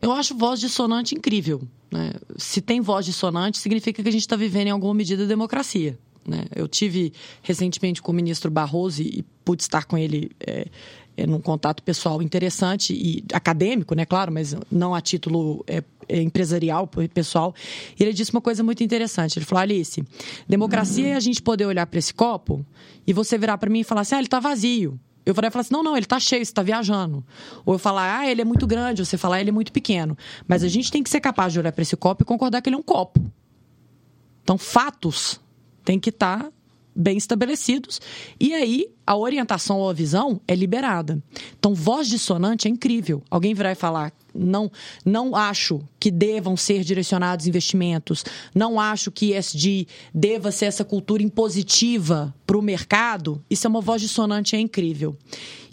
[0.00, 1.60] Eu acho voz dissonante incrível.
[1.90, 2.12] Né?
[2.36, 5.98] Se tem voz dissonante, significa que a gente está vivendo em alguma medida democracia.
[6.26, 6.44] Né?
[6.54, 10.66] Eu tive recentemente com o ministro Barroso e, pude estar com ele é,
[11.18, 16.22] é, num contato pessoal interessante e acadêmico, né, claro, mas não a título é, é
[16.22, 17.52] empresarial, pessoal.
[17.98, 19.36] E ele disse uma coisa muito interessante.
[19.36, 20.04] Ele falou: Alice,
[20.48, 22.64] democracia é a gente poder olhar para esse copo
[23.04, 24.98] e você virar para mim e falar assim: ah, ele está vazio.
[25.26, 27.24] eu falar assim: não, não, ele está cheio, você está viajando.
[27.66, 30.16] Ou eu falar, ah, ele é muito grande, você falar, ele é muito pequeno.
[30.46, 32.68] Mas a gente tem que ser capaz de olhar para esse copo e concordar que
[32.68, 33.20] ele é um copo.
[34.44, 35.40] Então, fatos
[35.84, 36.52] têm que estar tá
[36.98, 38.00] bem estabelecidos.
[38.40, 41.22] E aí, a orientação ou a visão é liberada.
[41.56, 43.22] Então, voz dissonante é incrível.
[43.30, 44.70] Alguém virar e falar, não,
[45.04, 51.22] não acho que devam ser direcionados investimentos, não acho que ESG deva ser essa cultura
[51.22, 55.16] impositiva para o mercado, isso é uma voz dissonante, é incrível.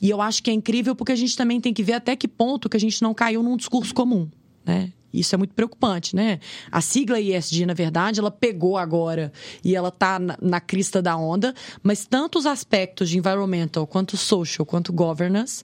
[0.02, 2.28] E eu acho que é incrível porque a gente também tem que ver até que
[2.28, 4.30] ponto que a gente não caiu num discurso comum.
[4.66, 4.92] Né?
[5.20, 6.40] Isso é muito preocupante, né?
[6.72, 9.32] A sigla ISD, na verdade, ela pegou agora
[9.64, 14.18] e ela está na, na, crista da onda, mas tanto os aspectos de environmental, quanto
[14.18, 15.64] social, quanto governance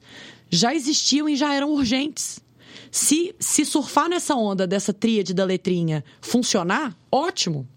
[0.50, 2.40] já existiam e já eram urgentes.
[2.90, 7.68] Se, se surfar nessa onda dessa tríade da letrinha funcionar, ótimo.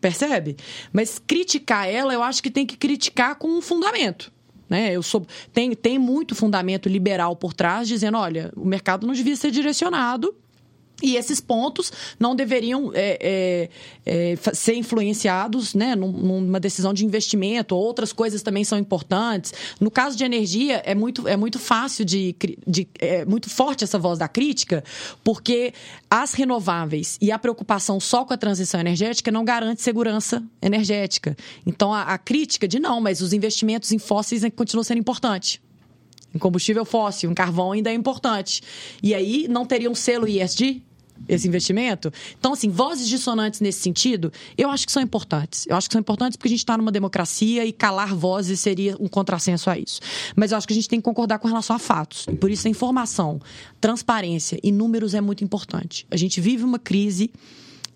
[0.00, 0.56] Percebe?
[0.92, 4.32] Mas criticar ela, eu acho que tem que criticar com um fundamento.
[4.68, 4.90] Né?
[4.90, 9.36] Eu sou, tem, tem muito fundamento liberal por trás, dizendo: olha, o mercado não devia
[9.36, 10.34] ser direcionado
[11.02, 13.68] e esses pontos não deveriam é,
[14.06, 17.74] é, é, ser influenciados né, numa decisão de investimento.
[17.74, 19.52] Outras coisas também são importantes.
[19.80, 22.34] No caso de energia, é muito, é muito fácil de,
[22.66, 22.88] de.
[22.98, 24.84] É muito forte essa voz da crítica,
[25.24, 25.74] porque
[26.08, 31.36] as renováveis e a preocupação só com a transição energética não garante segurança energética.
[31.66, 35.60] Então, a, a crítica de não, mas os investimentos em fósseis continuam sendo importantes
[36.34, 38.62] em combustível fóssil, em carvão ainda é importante.
[39.02, 40.82] E aí não teria um selo ISD?
[41.28, 42.12] Esse investimento.
[42.38, 45.66] Então, assim, vozes dissonantes nesse sentido, eu acho que são importantes.
[45.68, 48.96] Eu acho que são importantes porque a gente está numa democracia e calar vozes seria
[48.98, 50.00] um contrassenso a isso.
[50.34, 52.26] Mas eu acho que a gente tem que concordar com relação a fatos.
[52.28, 53.40] E por isso a informação,
[53.80, 56.06] transparência e números é muito importante.
[56.10, 57.30] A gente vive uma crise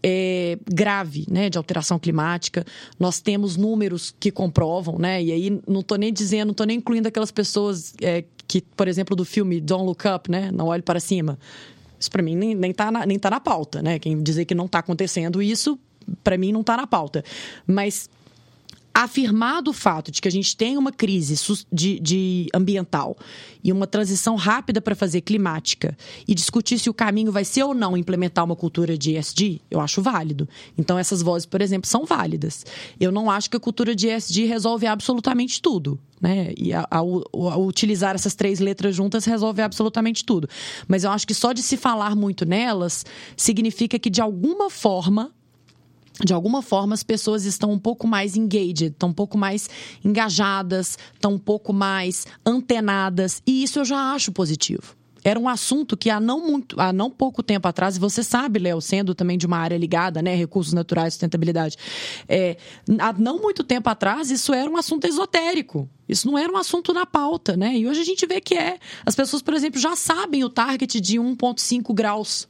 [0.02, 2.64] é, grave né, de alteração climática.
[2.98, 5.22] Nós temos números que comprovam, né?
[5.22, 8.86] E aí não estou nem dizendo, não estou nem incluindo aquelas pessoas é, que, por
[8.86, 10.50] exemplo, do filme Don't Look Up, né?
[10.52, 11.38] Não olhe para cima.
[11.98, 13.98] Isso para mim nem, nem, tá na, nem tá na pauta, né?
[13.98, 15.78] Quem dizer que não está acontecendo isso,
[16.22, 17.24] para mim não está na pauta.
[17.66, 18.08] Mas
[18.96, 21.34] afirmado o fato de que a gente tem uma crise
[21.70, 23.14] de, de ambiental
[23.62, 25.94] e uma transição rápida para fazer climática
[26.26, 29.80] e discutir se o caminho vai ser ou não implementar uma cultura de ESG, eu
[29.80, 30.48] acho válido.
[30.78, 32.64] Então, essas vozes, por exemplo, são válidas.
[32.98, 36.00] Eu não acho que a cultura de ESG resolve absolutamente tudo.
[36.18, 36.54] Né?
[36.56, 37.22] E ao,
[37.66, 40.48] utilizar essas três letras juntas resolve absolutamente tudo.
[40.88, 43.04] Mas eu acho que só de se falar muito nelas
[43.36, 45.32] significa que, de alguma forma,
[46.24, 49.68] de alguma forma as pessoas estão um pouco mais engaged, estão um pouco mais
[50.04, 54.96] engajadas, estão um pouco mais antenadas, e isso eu já acho positivo.
[55.26, 58.60] Era um assunto que há não muito, há não pouco tempo atrás, e você sabe,
[58.60, 61.76] Léo, sendo também de uma área ligada, né, recursos naturais, sustentabilidade,
[62.28, 62.56] é,
[63.00, 65.88] há não muito tempo atrás isso era um assunto esotérico.
[66.08, 67.76] Isso não era um assunto na pauta, né?
[67.76, 68.78] E hoje a gente vê que é.
[69.04, 72.46] As pessoas, por exemplo, já sabem o target de 1,5 graus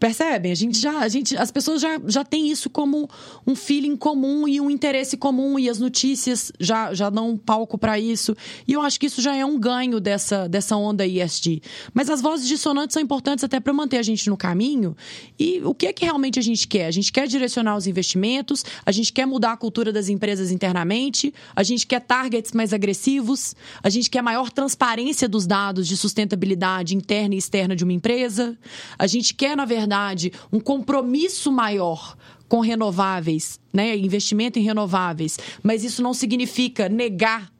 [0.00, 0.50] Percebem?
[0.50, 3.06] A gente já, a gente, as pessoas já, já têm isso como
[3.46, 7.76] um feeling comum e um interesse comum e as notícias já, já dão um palco
[7.76, 8.34] para isso.
[8.66, 11.60] E eu acho que isso já é um ganho dessa, dessa onda ISD.
[11.92, 14.96] Mas as vozes dissonantes são importantes até para manter a gente no caminho.
[15.38, 16.86] E o que é que realmente a gente quer?
[16.86, 21.34] A gente quer direcionar os investimentos, a gente quer mudar a cultura das empresas internamente,
[21.54, 26.96] a gente quer targets mais agressivos, a gente quer maior transparência dos dados de sustentabilidade
[26.96, 28.56] interna e externa de uma empresa,
[28.98, 32.16] a gente quer, na verdade, verdade, um compromisso maior
[32.48, 37.50] com renováveis, né, investimento em renováveis, mas isso não significa negar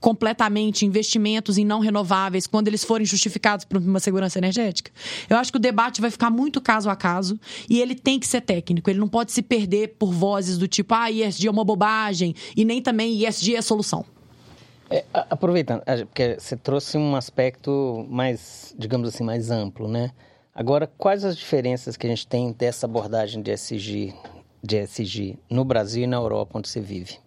[0.00, 4.90] completamente investimentos em não renováveis quando eles forem justificados por uma segurança energética?
[5.28, 8.26] Eu acho que o debate vai ficar muito caso a caso e ele tem que
[8.26, 8.88] ser técnico.
[8.88, 12.64] Ele não pode se perder por vozes do tipo, ah, ISD é uma bobagem e
[12.64, 14.06] nem também ISD é a solução.
[14.90, 20.12] É, aproveitando, porque você trouxe um aspecto mais, digamos assim, mais amplo, né?
[20.54, 24.14] Agora, quais as diferenças que a gente tem dessa abordagem de SG,
[24.62, 27.18] de SG no Brasil e na Europa, onde você vive?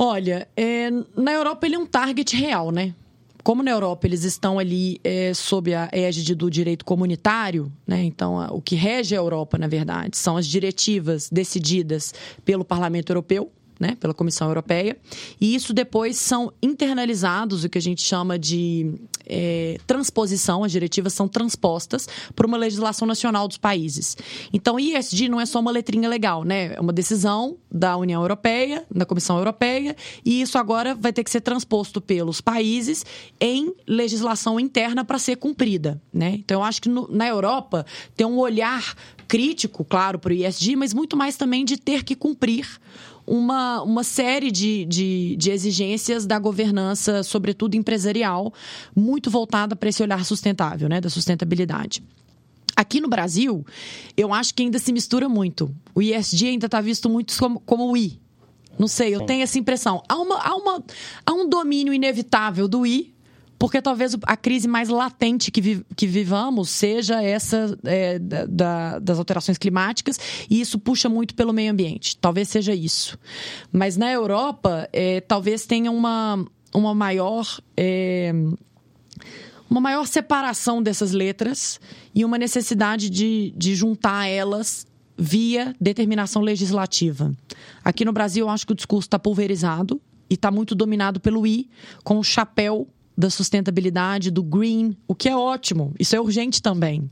[0.00, 2.94] Olha, é, na Europa ele é um target real, né?
[3.42, 8.02] Como na Europa eles estão ali é, sob a égide do direito comunitário, né?
[8.02, 13.10] Então a, o que rege a Europa, na verdade, são as diretivas decididas pelo Parlamento
[13.10, 13.52] Europeu,
[13.84, 14.96] né, pela Comissão Europeia,
[15.38, 18.94] e isso depois são internalizados, o que a gente chama de
[19.26, 24.16] é, transposição, as diretivas são transpostas por uma legislação nacional dos países.
[24.54, 26.72] Então, ISD não é só uma letrinha legal, né?
[26.74, 31.30] É uma decisão da União Europeia, da Comissão Europeia, e isso agora vai ter que
[31.30, 33.04] ser transposto pelos países
[33.38, 36.36] em legislação interna para ser cumprida, né?
[36.38, 37.84] Então, eu acho que no, na Europa
[38.16, 38.94] tem um olhar
[39.28, 42.80] crítico, claro, para o ISD, mas muito mais também de ter que cumprir
[43.26, 48.52] uma, uma série de, de, de exigências da governança, sobretudo empresarial,
[48.94, 52.02] muito voltada para esse olhar sustentável, né, da sustentabilidade.
[52.76, 53.64] Aqui no Brasil,
[54.16, 55.74] eu acho que ainda se mistura muito.
[55.94, 58.18] O ISD ainda está visto muito como, como o I.
[58.76, 59.26] Não sei, eu Sim.
[59.26, 60.02] tenho essa impressão.
[60.08, 60.84] Há, uma, há, uma,
[61.24, 63.13] há um domínio inevitável do I
[63.58, 69.18] porque talvez a crise mais latente que, vi, que vivamos seja essa é, da, das
[69.18, 70.18] alterações climáticas,
[70.50, 72.16] e isso puxa muito pelo meio ambiente.
[72.16, 73.18] Talvez seja isso.
[73.72, 76.44] Mas na Europa, é, talvez tenha uma,
[76.74, 77.46] uma maior.
[77.76, 78.32] É,
[79.70, 81.80] uma maior separação dessas letras
[82.14, 84.86] e uma necessidade de, de juntar elas
[85.16, 87.32] via determinação legislativa.
[87.84, 91.46] Aqui no Brasil, eu acho que o discurso está pulverizado e está muito dominado pelo
[91.46, 91.68] I,
[92.02, 92.86] com o chapéu
[93.16, 97.10] da sustentabilidade, do green, o que é ótimo, isso é urgente também.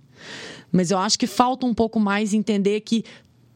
[0.71, 3.05] Mas eu acho que falta um pouco mais entender que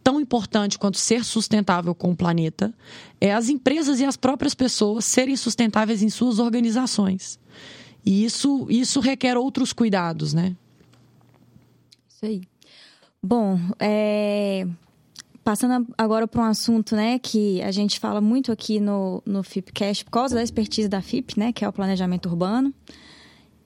[0.03, 2.72] tão importante quanto ser sustentável com o planeta
[3.20, 7.40] é as empresas e as próprias pessoas serem sustentáveis em suas organizações.
[8.05, 10.55] E isso, isso requer outros cuidados, né?
[12.09, 12.42] Isso aí.
[13.20, 14.68] Bom, é,
[15.47, 20.05] Passando agora para um assunto, né, que a gente fala muito aqui no, no FIPcast
[20.05, 22.74] por causa da expertise da FIP, né, que é o planejamento urbano.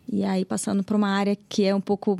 [0.06, 2.18] E aí, passando para uma área que é um pouco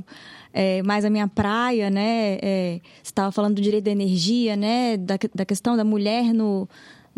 [0.51, 2.39] é, mais a minha praia, né?
[2.41, 4.97] É, você estava falando do direito da energia, né?
[4.97, 6.67] Da, da questão da mulher no,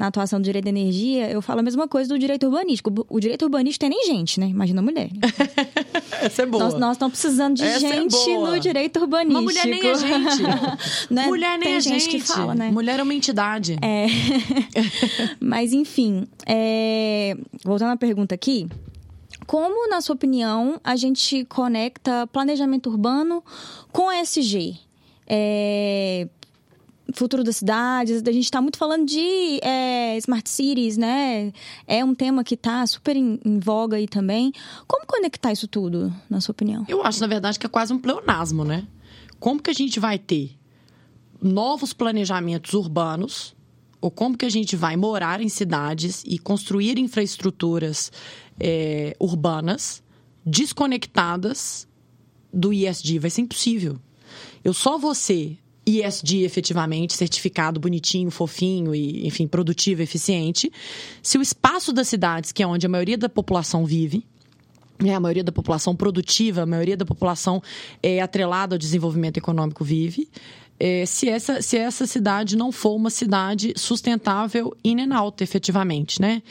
[0.02, 3.06] na atuação do direito da energia, eu falo a mesma coisa do direito urbanístico.
[3.08, 4.48] O direito urbanístico tem nem gente, né?
[4.48, 5.08] Imagina mulher.
[6.20, 6.64] Essa é boa.
[6.64, 9.38] Nós, nós estamos precisando de Essa é gente é no direito urbanístico.
[9.38, 10.42] Uma mulher nem é gente.
[11.08, 11.26] né?
[11.26, 12.00] Mulher nem tem é gente.
[12.00, 12.72] gente que fala, né?
[12.72, 13.78] Mulher é uma entidade.
[13.80, 14.06] É.
[15.38, 17.36] Mas, enfim, é...
[17.64, 18.68] voltando à pergunta aqui.
[19.46, 23.40] Como, na sua opinião, a gente conecta planejamento urbano
[23.92, 24.80] com ESG?
[25.28, 26.26] É,
[27.18, 31.52] futuro das cidades, a gente está muito falando de é, smart cities, né?
[31.86, 34.52] É um tema que está super em, em, voga aí também.
[34.86, 36.84] Como conectar isso tudo, na sua opinião?
[36.88, 38.86] Eu acho, na verdade, que é quase um pleonasmo, né?
[39.38, 40.56] Como que a gente vai ter
[41.40, 43.54] novos planejamentos urbanos
[44.00, 48.10] ou como que a gente vai morar em cidades e construir infraestruturas
[48.58, 50.02] é, urbanas
[50.44, 51.86] desconectadas
[52.52, 53.20] do ISD?
[53.20, 53.98] Vai ser impossível.
[54.64, 60.70] Eu só vou ser ESG efetivamente, certificado bonitinho, fofinho e, enfim, produtivo, eficiente.
[61.22, 64.24] Se o espaço das cidades, que é onde a maioria da população vive,
[65.00, 67.62] né, a maioria da população produtiva, a maioria da população
[68.02, 70.28] é atrelada ao desenvolvimento econômico vive,
[70.78, 76.20] é, se, essa, se essa cidade não for uma cidade sustentável in and out, efetivamente,
[76.20, 76.42] né?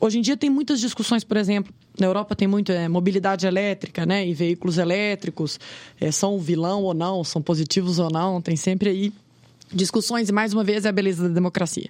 [0.00, 4.06] Hoje em dia tem muitas discussões, por exemplo, na Europa tem muito é, mobilidade elétrica,
[4.06, 4.26] né?
[4.26, 5.58] E veículos elétricos
[6.00, 9.12] é, são vilão ou não, são positivos ou não, tem sempre aí
[9.72, 11.88] discussões e mais uma vez é a beleza da democracia.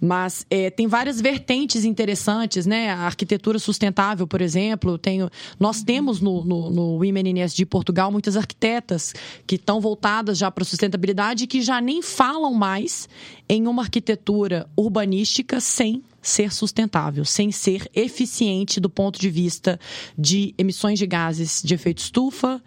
[0.00, 2.90] Mas é, tem várias vertentes interessantes né?
[2.90, 8.10] A arquitetura sustentável por exemplo tenho nós temos no, no, no Women in ESG Portugal
[8.10, 9.14] muitas arquitetas
[9.46, 13.08] que estão voltadas já para sustentabilidade e que já nem falam mais
[13.48, 19.78] em uma arquitetura urbanística sem ser sustentável, sem ser eficiente do ponto de vista
[20.16, 22.62] de emissões de gases de efeito estufa,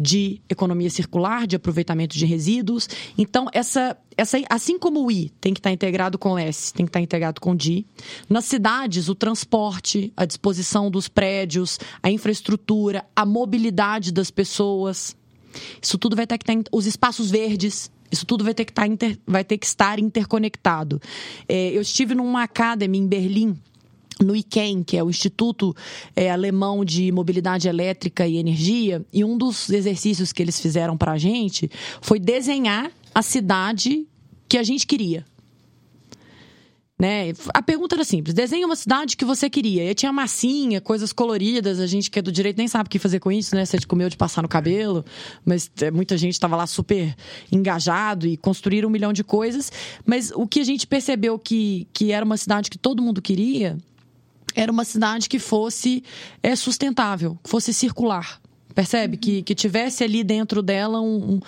[0.00, 2.88] de economia circular, de aproveitamento de resíduos.
[3.18, 6.86] Então, essa, essa, assim como o I tem que estar integrado com o S, tem
[6.86, 7.84] que estar integrado com o D,
[8.26, 15.14] nas cidades, o transporte, a disposição dos prédios, a infraestrutura, a mobilidade das pessoas,
[15.82, 16.70] isso tudo vai ter que estar.
[16.72, 19.98] Os espaços verdes, isso tudo vai ter que, estar tá inter, vai ter que estar
[19.98, 21.00] interconectado.
[21.46, 23.60] É, eu estive numa academy em Berlim
[24.22, 25.74] no ICANN, que é o Instituto
[26.14, 31.12] é, Alemão de Mobilidade Elétrica e Energia, e um dos exercícios que eles fizeram para
[31.12, 34.06] a gente foi desenhar a cidade
[34.48, 35.24] que a gente queria.
[37.00, 37.32] Né?
[37.54, 39.90] A pergunta era simples: desenhe uma cidade que você queria.
[39.90, 41.80] E tinha massinha, coisas coloridas.
[41.80, 43.64] A gente que é do direito nem sabe o que fazer com isso, né?
[43.64, 45.02] Você comeu de passar no cabelo,
[45.42, 47.16] mas é, muita gente estava lá super
[47.50, 49.72] engajado e construíram um milhão de coisas.
[50.04, 53.78] Mas o que a gente percebeu que, que era uma cidade que todo mundo queria
[54.54, 56.02] era uma cidade que fosse
[56.42, 58.40] é, sustentável, que fosse circular.
[58.74, 59.16] Percebe?
[59.16, 59.20] Uhum.
[59.20, 61.40] Que, que tivesse ali dentro dela um,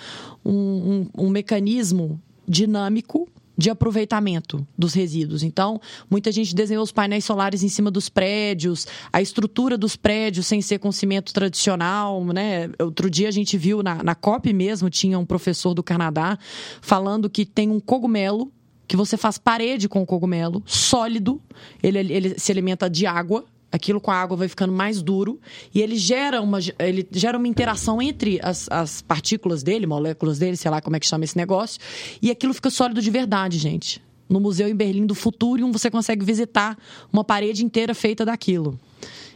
[0.45, 3.27] um, um, um mecanismo dinâmico
[3.57, 5.43] de aproveitamento dos resíduos.
[5.43, 5.79] Então,
[6.09, 10.61] muita gente desenhou os painéis solares em cima dos prédios, a estrutura dos prédios sem
[10.61, 12.69] ser com cimento tradicional, né?
[12.79, 16.37] Outro dia a gente viu na, na COP mesmo, tinha um professor do Canadá
[16.81, 18.51] falando que tem um cogumelo
[18.93, 21.41] que você faz parede com o cogumelo, sólido,
[21.81, 25.39] ele, ele se alimenta de água, aquilo com a água vai ficando mais duro
[25.73, 30.55] e ele gera uma, ele gera uma interação entre as, as partículas dele, moléculas dele,
[30.55, 31.81] sei lá como é que chama esse negócio,
[32.21, 33.99] e aquilo fica sólido de verdade, gente.
[34.29, 36.77] no museu em Berlim do Futurium você consegue visitar
[37.11, 38.79] uma parede inteira feita daquilo.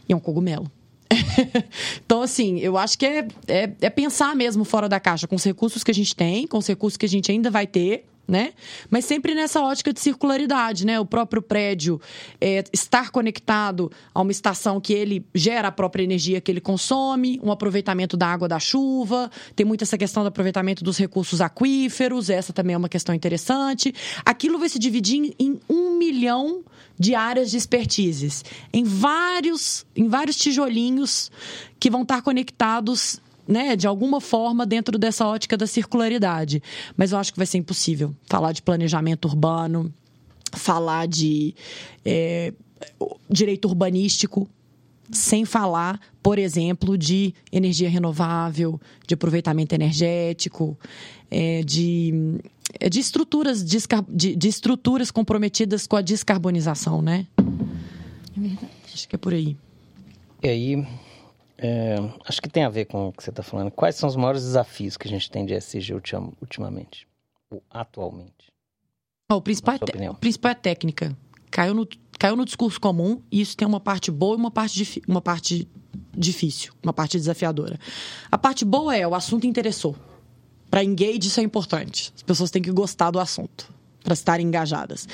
[0.08, 0.70] E é um cogumelo.
[2.06, 5.42] então, assim, eu acho que é, é, é, pensar mesmo fora da caixa, com os
[5.42, 8.52] recursos que a gente tem, com os recursos que a gente ainda vai ter, né?
[8.90, 11.00] Mas sempre nessa ótica de circularidade, né?
[11.00, 11.98] O próprio prédio
[12.38, 17.40] é, estar conectado a uma estação que ele gera a própria energia que ele consome,
[17.42, 22.28] um aproveitamento da água da chuva, tem muito essa questão do aproveitamento dos recursos aquíferos,
[22.28, 23.94] essa também é uma questão interessante.
[24.26, 26.62] Aquilo vai se dividir em um milhão
[26.98, 31.30] de áreas de expertises, em vários, em vários tijolinhos
[31.80, 36.62] que vão estar conectados né, de alguma forma dentro dessa ótica da circularidade.
[36.94, 39.92] Mas eu acho que vai ser impossível falar de planejamento urbano,
[40.52, 41.54] falar de
[42.04, 42.52] é,
[43.28, 44.46] direito urbanístico,
[45.10, 50.78] sem falar, por exemplo, de energia renovável, de aproveitamento energético,
[51.30, 52.38] é, de,
[52.78, 57.26] é, de, estruturas, de, de, estruturas comprometidas com a descarbonização, né?
[57.38, 58.68] É verdade.
[58.92, 59.56] Acho que é por aí.
[60.42, 60.86] E aí,
[61.58, 63.70] é, acho que tem a ver com o que você está falando.
[63.72, 65.92] Quais são os maiores desafios que a gente tem de SG
[66.40, 67.08] ultimamente?
[67.50, 68.52] Ou atualmente?
[69.30, 71.16] Oh, o, principal é o principal é técnica.
[71.50, 71.88] Caiu no,
[72.18, 75.68] caiu no discurso comum e isso tem uma parte boa e uma parte, uma parte
[76.16, 77.78] difícil, uma parte desafiadora.
[78.30, 79.96] A parte boa é o assunto interessou.
[80.70, 82.12] Para engage isso é importante.
[82.14, 83.77] As pessoas têm que gostar do assunto
[84.08, 85.06] para estarem engajadas.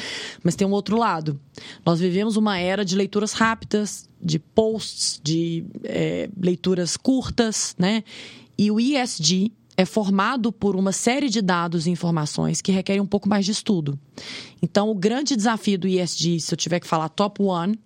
[0.42, 1.38] Mas tem um outro lado.
[1.84, 8.04] Nós vivemos uma era de leituras rápidas, de posts, de é, leituras curtas, né?
[8.56, 13.06] E o ESG é formado por uma série de dados e informações que requerem um
[13.06, 13.98] pouco mais de estudo.
[14.62, 17.76] Então, o grande desafio do ESG, se eu tiver que falar top one,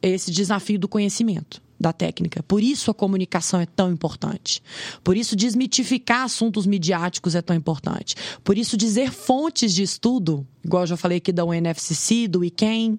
[0.00, 2.42] é esse desafio do conhecimento da técnica.
[2.44, 4.62] Por isso a comunicação é tão importante.
[5.02, 8.14] Por isso desmitificar assuntos midiáticos é tão importante.
[8.42, 12.96] Por isso dizer fontes de estudo, igual eu já falei aqui da UNFCC, do ICANN,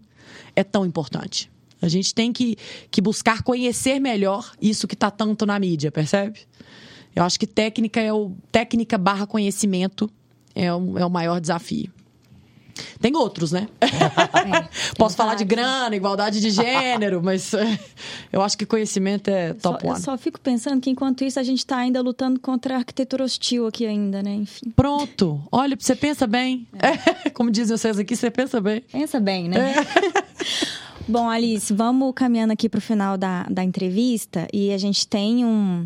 [0.56, 1.50] é tão importante.
[1.82, 2.58] A gente tem que,
[2.92, 6.40] que buscar conhecer melhor isso que está tanto na mídia, percebe?
[7.16, 10.10] Eu acho que técnica é o técnica barra conhecimento
[10.56, 11.92] é o, é o maior desafio.
[13.00, 13.68] Tem outros, né?
[13.82, 13.88] É,
[14.98, 17.80] Posso falar de grana, igualdade de gênero, mas eh,
[18.32, 19.98] eu acho que conhecimento é top só, one.
[19.98, 23.24] Eu só fico pensando que enquanto isso a gente está ainda lutando contra a arquitetura
[23.24, 24.34] hostil aqui ainda, né?
[24.36, 24.72] Enfim.
[24.76, 25.42] Pronto.
[25.52, 26.68] Olha, você pensa bem.
[26.74, 27.30] É.
[27.32, 28.82] Como dizem vocês aqui, você pensa bem.
[28.92, 29.76] Pensa bem, né?
[29.76, 30.24] É.
[31.08, 35.44] Bom, Alice, vamos caminhando aqui para o final da, da entrevista e a gente tem
[35.44, 35.86] um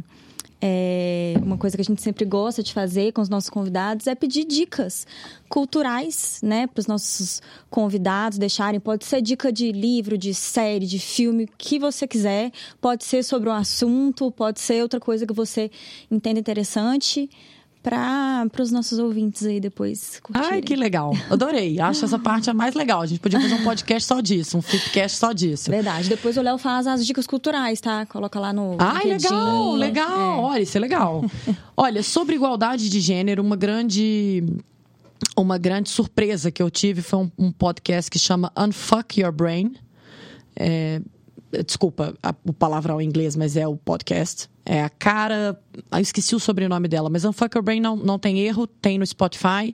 [0.59, 4.15] é, uma coisa que a gente sempre gosta de fazer com os nossos convidados é
[4.15, 5.05] pedir dicas
[5.47, 8.79] culturais, né, para os nossos convidados deixarem.
[8.79, 12.51] Pode ser dica de livro, de série, de filme, o que você quiser.
[12.81, 15.69] Pode ser sobre um assunto, pode ser outra coisa que você
[16.09, 17.29] entenda interessante
[17.83, 20.49] para os nossos ouvintes aí depois curtirem.
[20.51, 21.13] Ai, que legal.
[21.29, 21.79] Adorei.
[21.81, 23.01] Acho essa parte a mais legal.
[23.01, 25.71] A gente podia fazer um podcast só disso, um flipcast só disso.
[25.71, 26.09] Verdade.
[26.09, 28.05] Depois o Léo faz as dicas culturais, tá?
[28.05, 30.39] Coloca lá no Ai, legal, legal.
[30.39, 30.41] É.
[30.41, 31.23] Olha, isso é legal.
[31.77, 34.43] Olha, sobre igualdade de gênero, uma grande
[35.35, 39.75] uma grande surpresa que eu tive foi um, um podcast que chama Unfuck Your Brain.
[40.55, 41.01] É,
[41.65, 44.49] desculpa a, o palavrão em inglês, mas é o podcast.
[44.69, 45.57] É a cara.
[45.89, 49.73] Eu esqueci o sobrenome dela, mas Unfucker Brain não, não tem erro, tem no Spotify.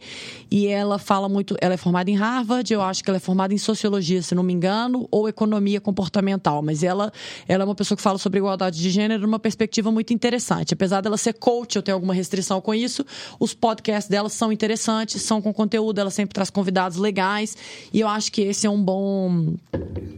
[0.51, 1.55] E ela fala muito.
[1.59, 4.43] Ela é formada em Harvard, eu acho que ela é formada em sociologia, se não
[4.43, 6.61] me engano, ou economia comportamental.
[6.61, 7.11] Mas ela,
[7.47, 10.75] ela é uma pessoa que fala sobre igualdade de gênero numa perspectiva muito interessante.
[10.75, 13.03] Apesar dela ser coach, eu tenho alguma restrição com isso,
[13.39, 17.57] os podcasts dela são interessantes, são com conteúdo, ela sempre traz convidados legais.
[17.91, 19.55] E eu acho que esse é um bom.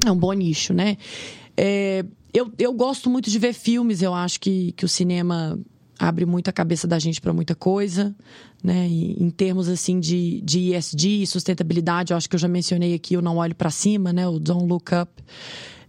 [0.06, 0.98] É um bom nicho, né?
[1.56, 2.04] É,
[2.36, 5.58] eu, eu gosto muito de ver filmes, eu acho que, que o cinema
[5.98, 8.14] abre muito a cabeça da gente para muita coisa,
[8.62, 8.90] né?
[8.90, 12.94] E, em termos assim de, de ESG e sustentabilidade, eu acho que eu já mencionei
[12.94, 14.28] aqui o Não Olhe para Cima, né?
[14.28, 15.24] O Don't Look Up.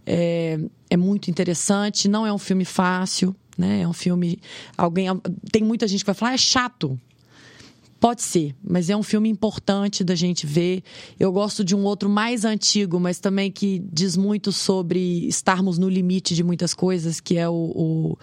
[0.05, 0.57] É,
[0.89, 3.81] é muito interessante, não é um filme fácil, né?
[3.81, 4.39] É um filme.
[4.77, 5.07] Alguém.
[5.51, 6.97] Tem muita gente que vai falar, ah, é chato.
[7.99, 10.83] Pode ser, mas é um filme importante da gente ver.
[11.19, 15.89] Eu gosto de um outro mais antigo, mas também que diz muito sobre estarmos no
[15.89, 18.17] limite de muitas coisas, que é o, o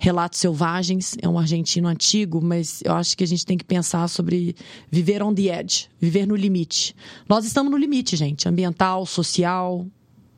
[0.00, 1.16] Relatos Selvagens.
[1.22, 4.56] É um argentino antigo, mas eu acho que a gente tem que pensar sobre
[4.90, 6.96] viver on the edge, viver no limite.
[7.28, 9.86] Nós estamos no limite, gente, ambiental, social,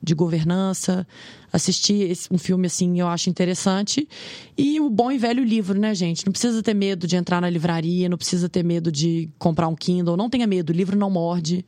[0.03, 1.07] de governança.
[1.53, 4.09] Assistir um filme assim eu acho interessante.
[4.57, 6.24] E o bom e velho livro, né, gente?
[6.24, 9.76] Não precisa ter medo de entrar na livraria, não precisa ter medo de comprar um
[9.76, 10.16] Kindle.
[10.16, 11.64] Não tenha medo, o livro não morde.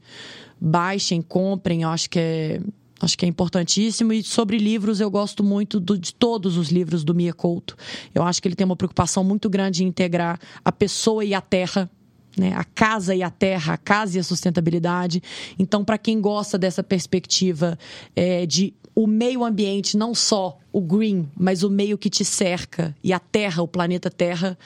[0.60, 2.60] Baixem, comprem, eu acho que é.
[3.00, 4.12] Acho que é importantíssimo.
[4.12, 7.76] E sobre livros, eu gosto muito do, de todos os livros do Mia Couto.
[8.14, 11.40] Eu acho que ele tem uma preocupação muito grande em integrar a pessoa e a
[11.40, 11.90] terra
[12.36, 12.52] né?
[12.54, 15.22] A casa e a terra, a casa e a sustentabilidade.
[15.58, 17.78] Então, para quem gosta dessa perspectiva
[18.14, 22.94] é, de o meio ambiente, não só o green, mas o meio que te cerca
[23.02, 24.56] e a terra, o planeta Terra,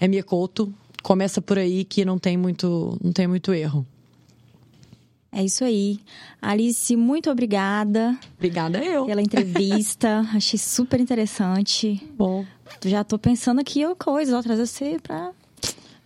[0.00, 0.72] é Miekoto.
[1.02, 3.86] Começa por aí que não tem muito, não tem muito erro.
[5.30, 6.00] É isso aí.
[6.40, 8.18] Alice, muito obrigada.
[8.36, 9.04] Obrigada eu.
[9.04, 10.26] Pela entrevista.
[10.34, 12.02] Achei super interessante.
[12.16, 12.44] Bom.
[12.84, 15.30] Já tô pensando aqui coisas, ó, trazer você pra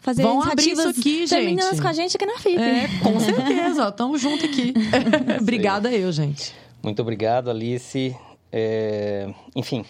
[0.01, 1.81] fazer Vão abrir isso aqui, gente.
[1.81, 2.61] com a gente aqui na FIP.
[2.61, 3.93] É, com certeza.
[3.93, 4.75] Tamo junto aqui.
[5.41, 6.53] Obrigada eu, gente.
[6.83, 8.17] Muito obrigado, Alice.
[8.51, 9.33] É...
[9.55, 9.85] Enfim,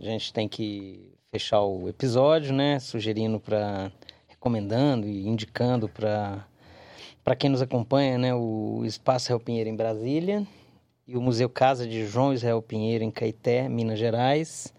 [0.00, 2.80] a gente tem que fechar o episódio, né?
[2.80, 3.92] Sugerindo para
[4.26, 6.44] recomendando e indicando para
[7.22, 10.46] para quem nos acompanha, né, o Espaço Israel Pinheiro em Brasília
[11.06, 14.74] e o Museu Casa de João Israel Pinheiro em Caeté, Minas Gerais.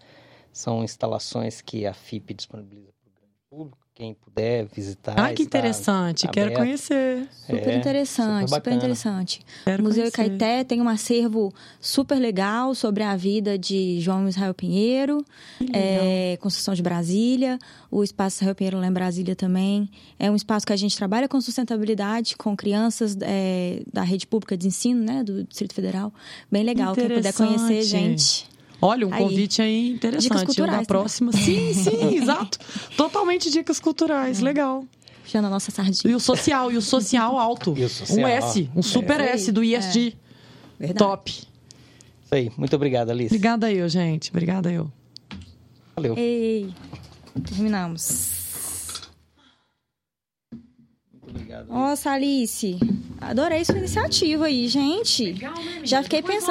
[0.52, 5.14] São instalações que a FIP disponibiliza para o grande público quem puder visitar.
[5.16, 6.28] Ah, que interessante.
[6.28, 7.26] Quero conhecer.
[7.46, 9.40] Super é, interessante, super, super interessante.
[9.64, 10.34] Quero o Museu conhecer.
[10.34, 15.24] Icaeté tem um acervo super legal sobre a vida de João Israel Pinheiro,
[15.72, 17.58] é, construção de Brasília.
[17.90, 19.88] O Espaço Israel Pinheiro lá em Brasília também.
[20.18, 24.58] É um espaço que a gente trabalha com sustentabilidade, com crianças é, da rede pública
[24.58, 26.12] de ensino, né, do Distrito Federal.
[26.52, 26.94] Bem legal.
[26.94, 28.55] Quem puder conhecer, gente.
[28.80, 29.22] Olha, um aí.
[29.22, 30.22] convite aí interessante.
[30.24, 30.78] Dicas culturais.
[30.80, 31.32] Da próxima.
[31.32, 32.58] Sim, sim, exato.
[32.96, 34.40] Totalmente dicas culturais.
[34.40, 34.84] Legal.
[35.22, 36.12] Puxando a nossa sardinha.
[36.12, 37.74] E o social, e o social alto.
[37.76, 39.30] E o social, um S, um super É.
[39.30, 40.14] S do ISD.
[40.78, 40.98] Verdade.
[40.98, 41.30] Top.
[41.30, 42.50] Isso aí.
[42.56, 43.34] Muito obrigado, Alice.
[43.34, 44.30] Obrigada eu, gente.
[44.30, 44.90] Obrigada eu.
[45.96, 46.14] Valeu.
[46.16, 46.68] Ei,
[47.48, 48.32] terminamos.
[51.12, 51.68] Muito obrigado.
[51.68, 52.78] Nossa, Alice,
[53.20, 55.34] adorei sua iniciativa aí, gente.
[55.82, 56.42] Já fiquei pensando.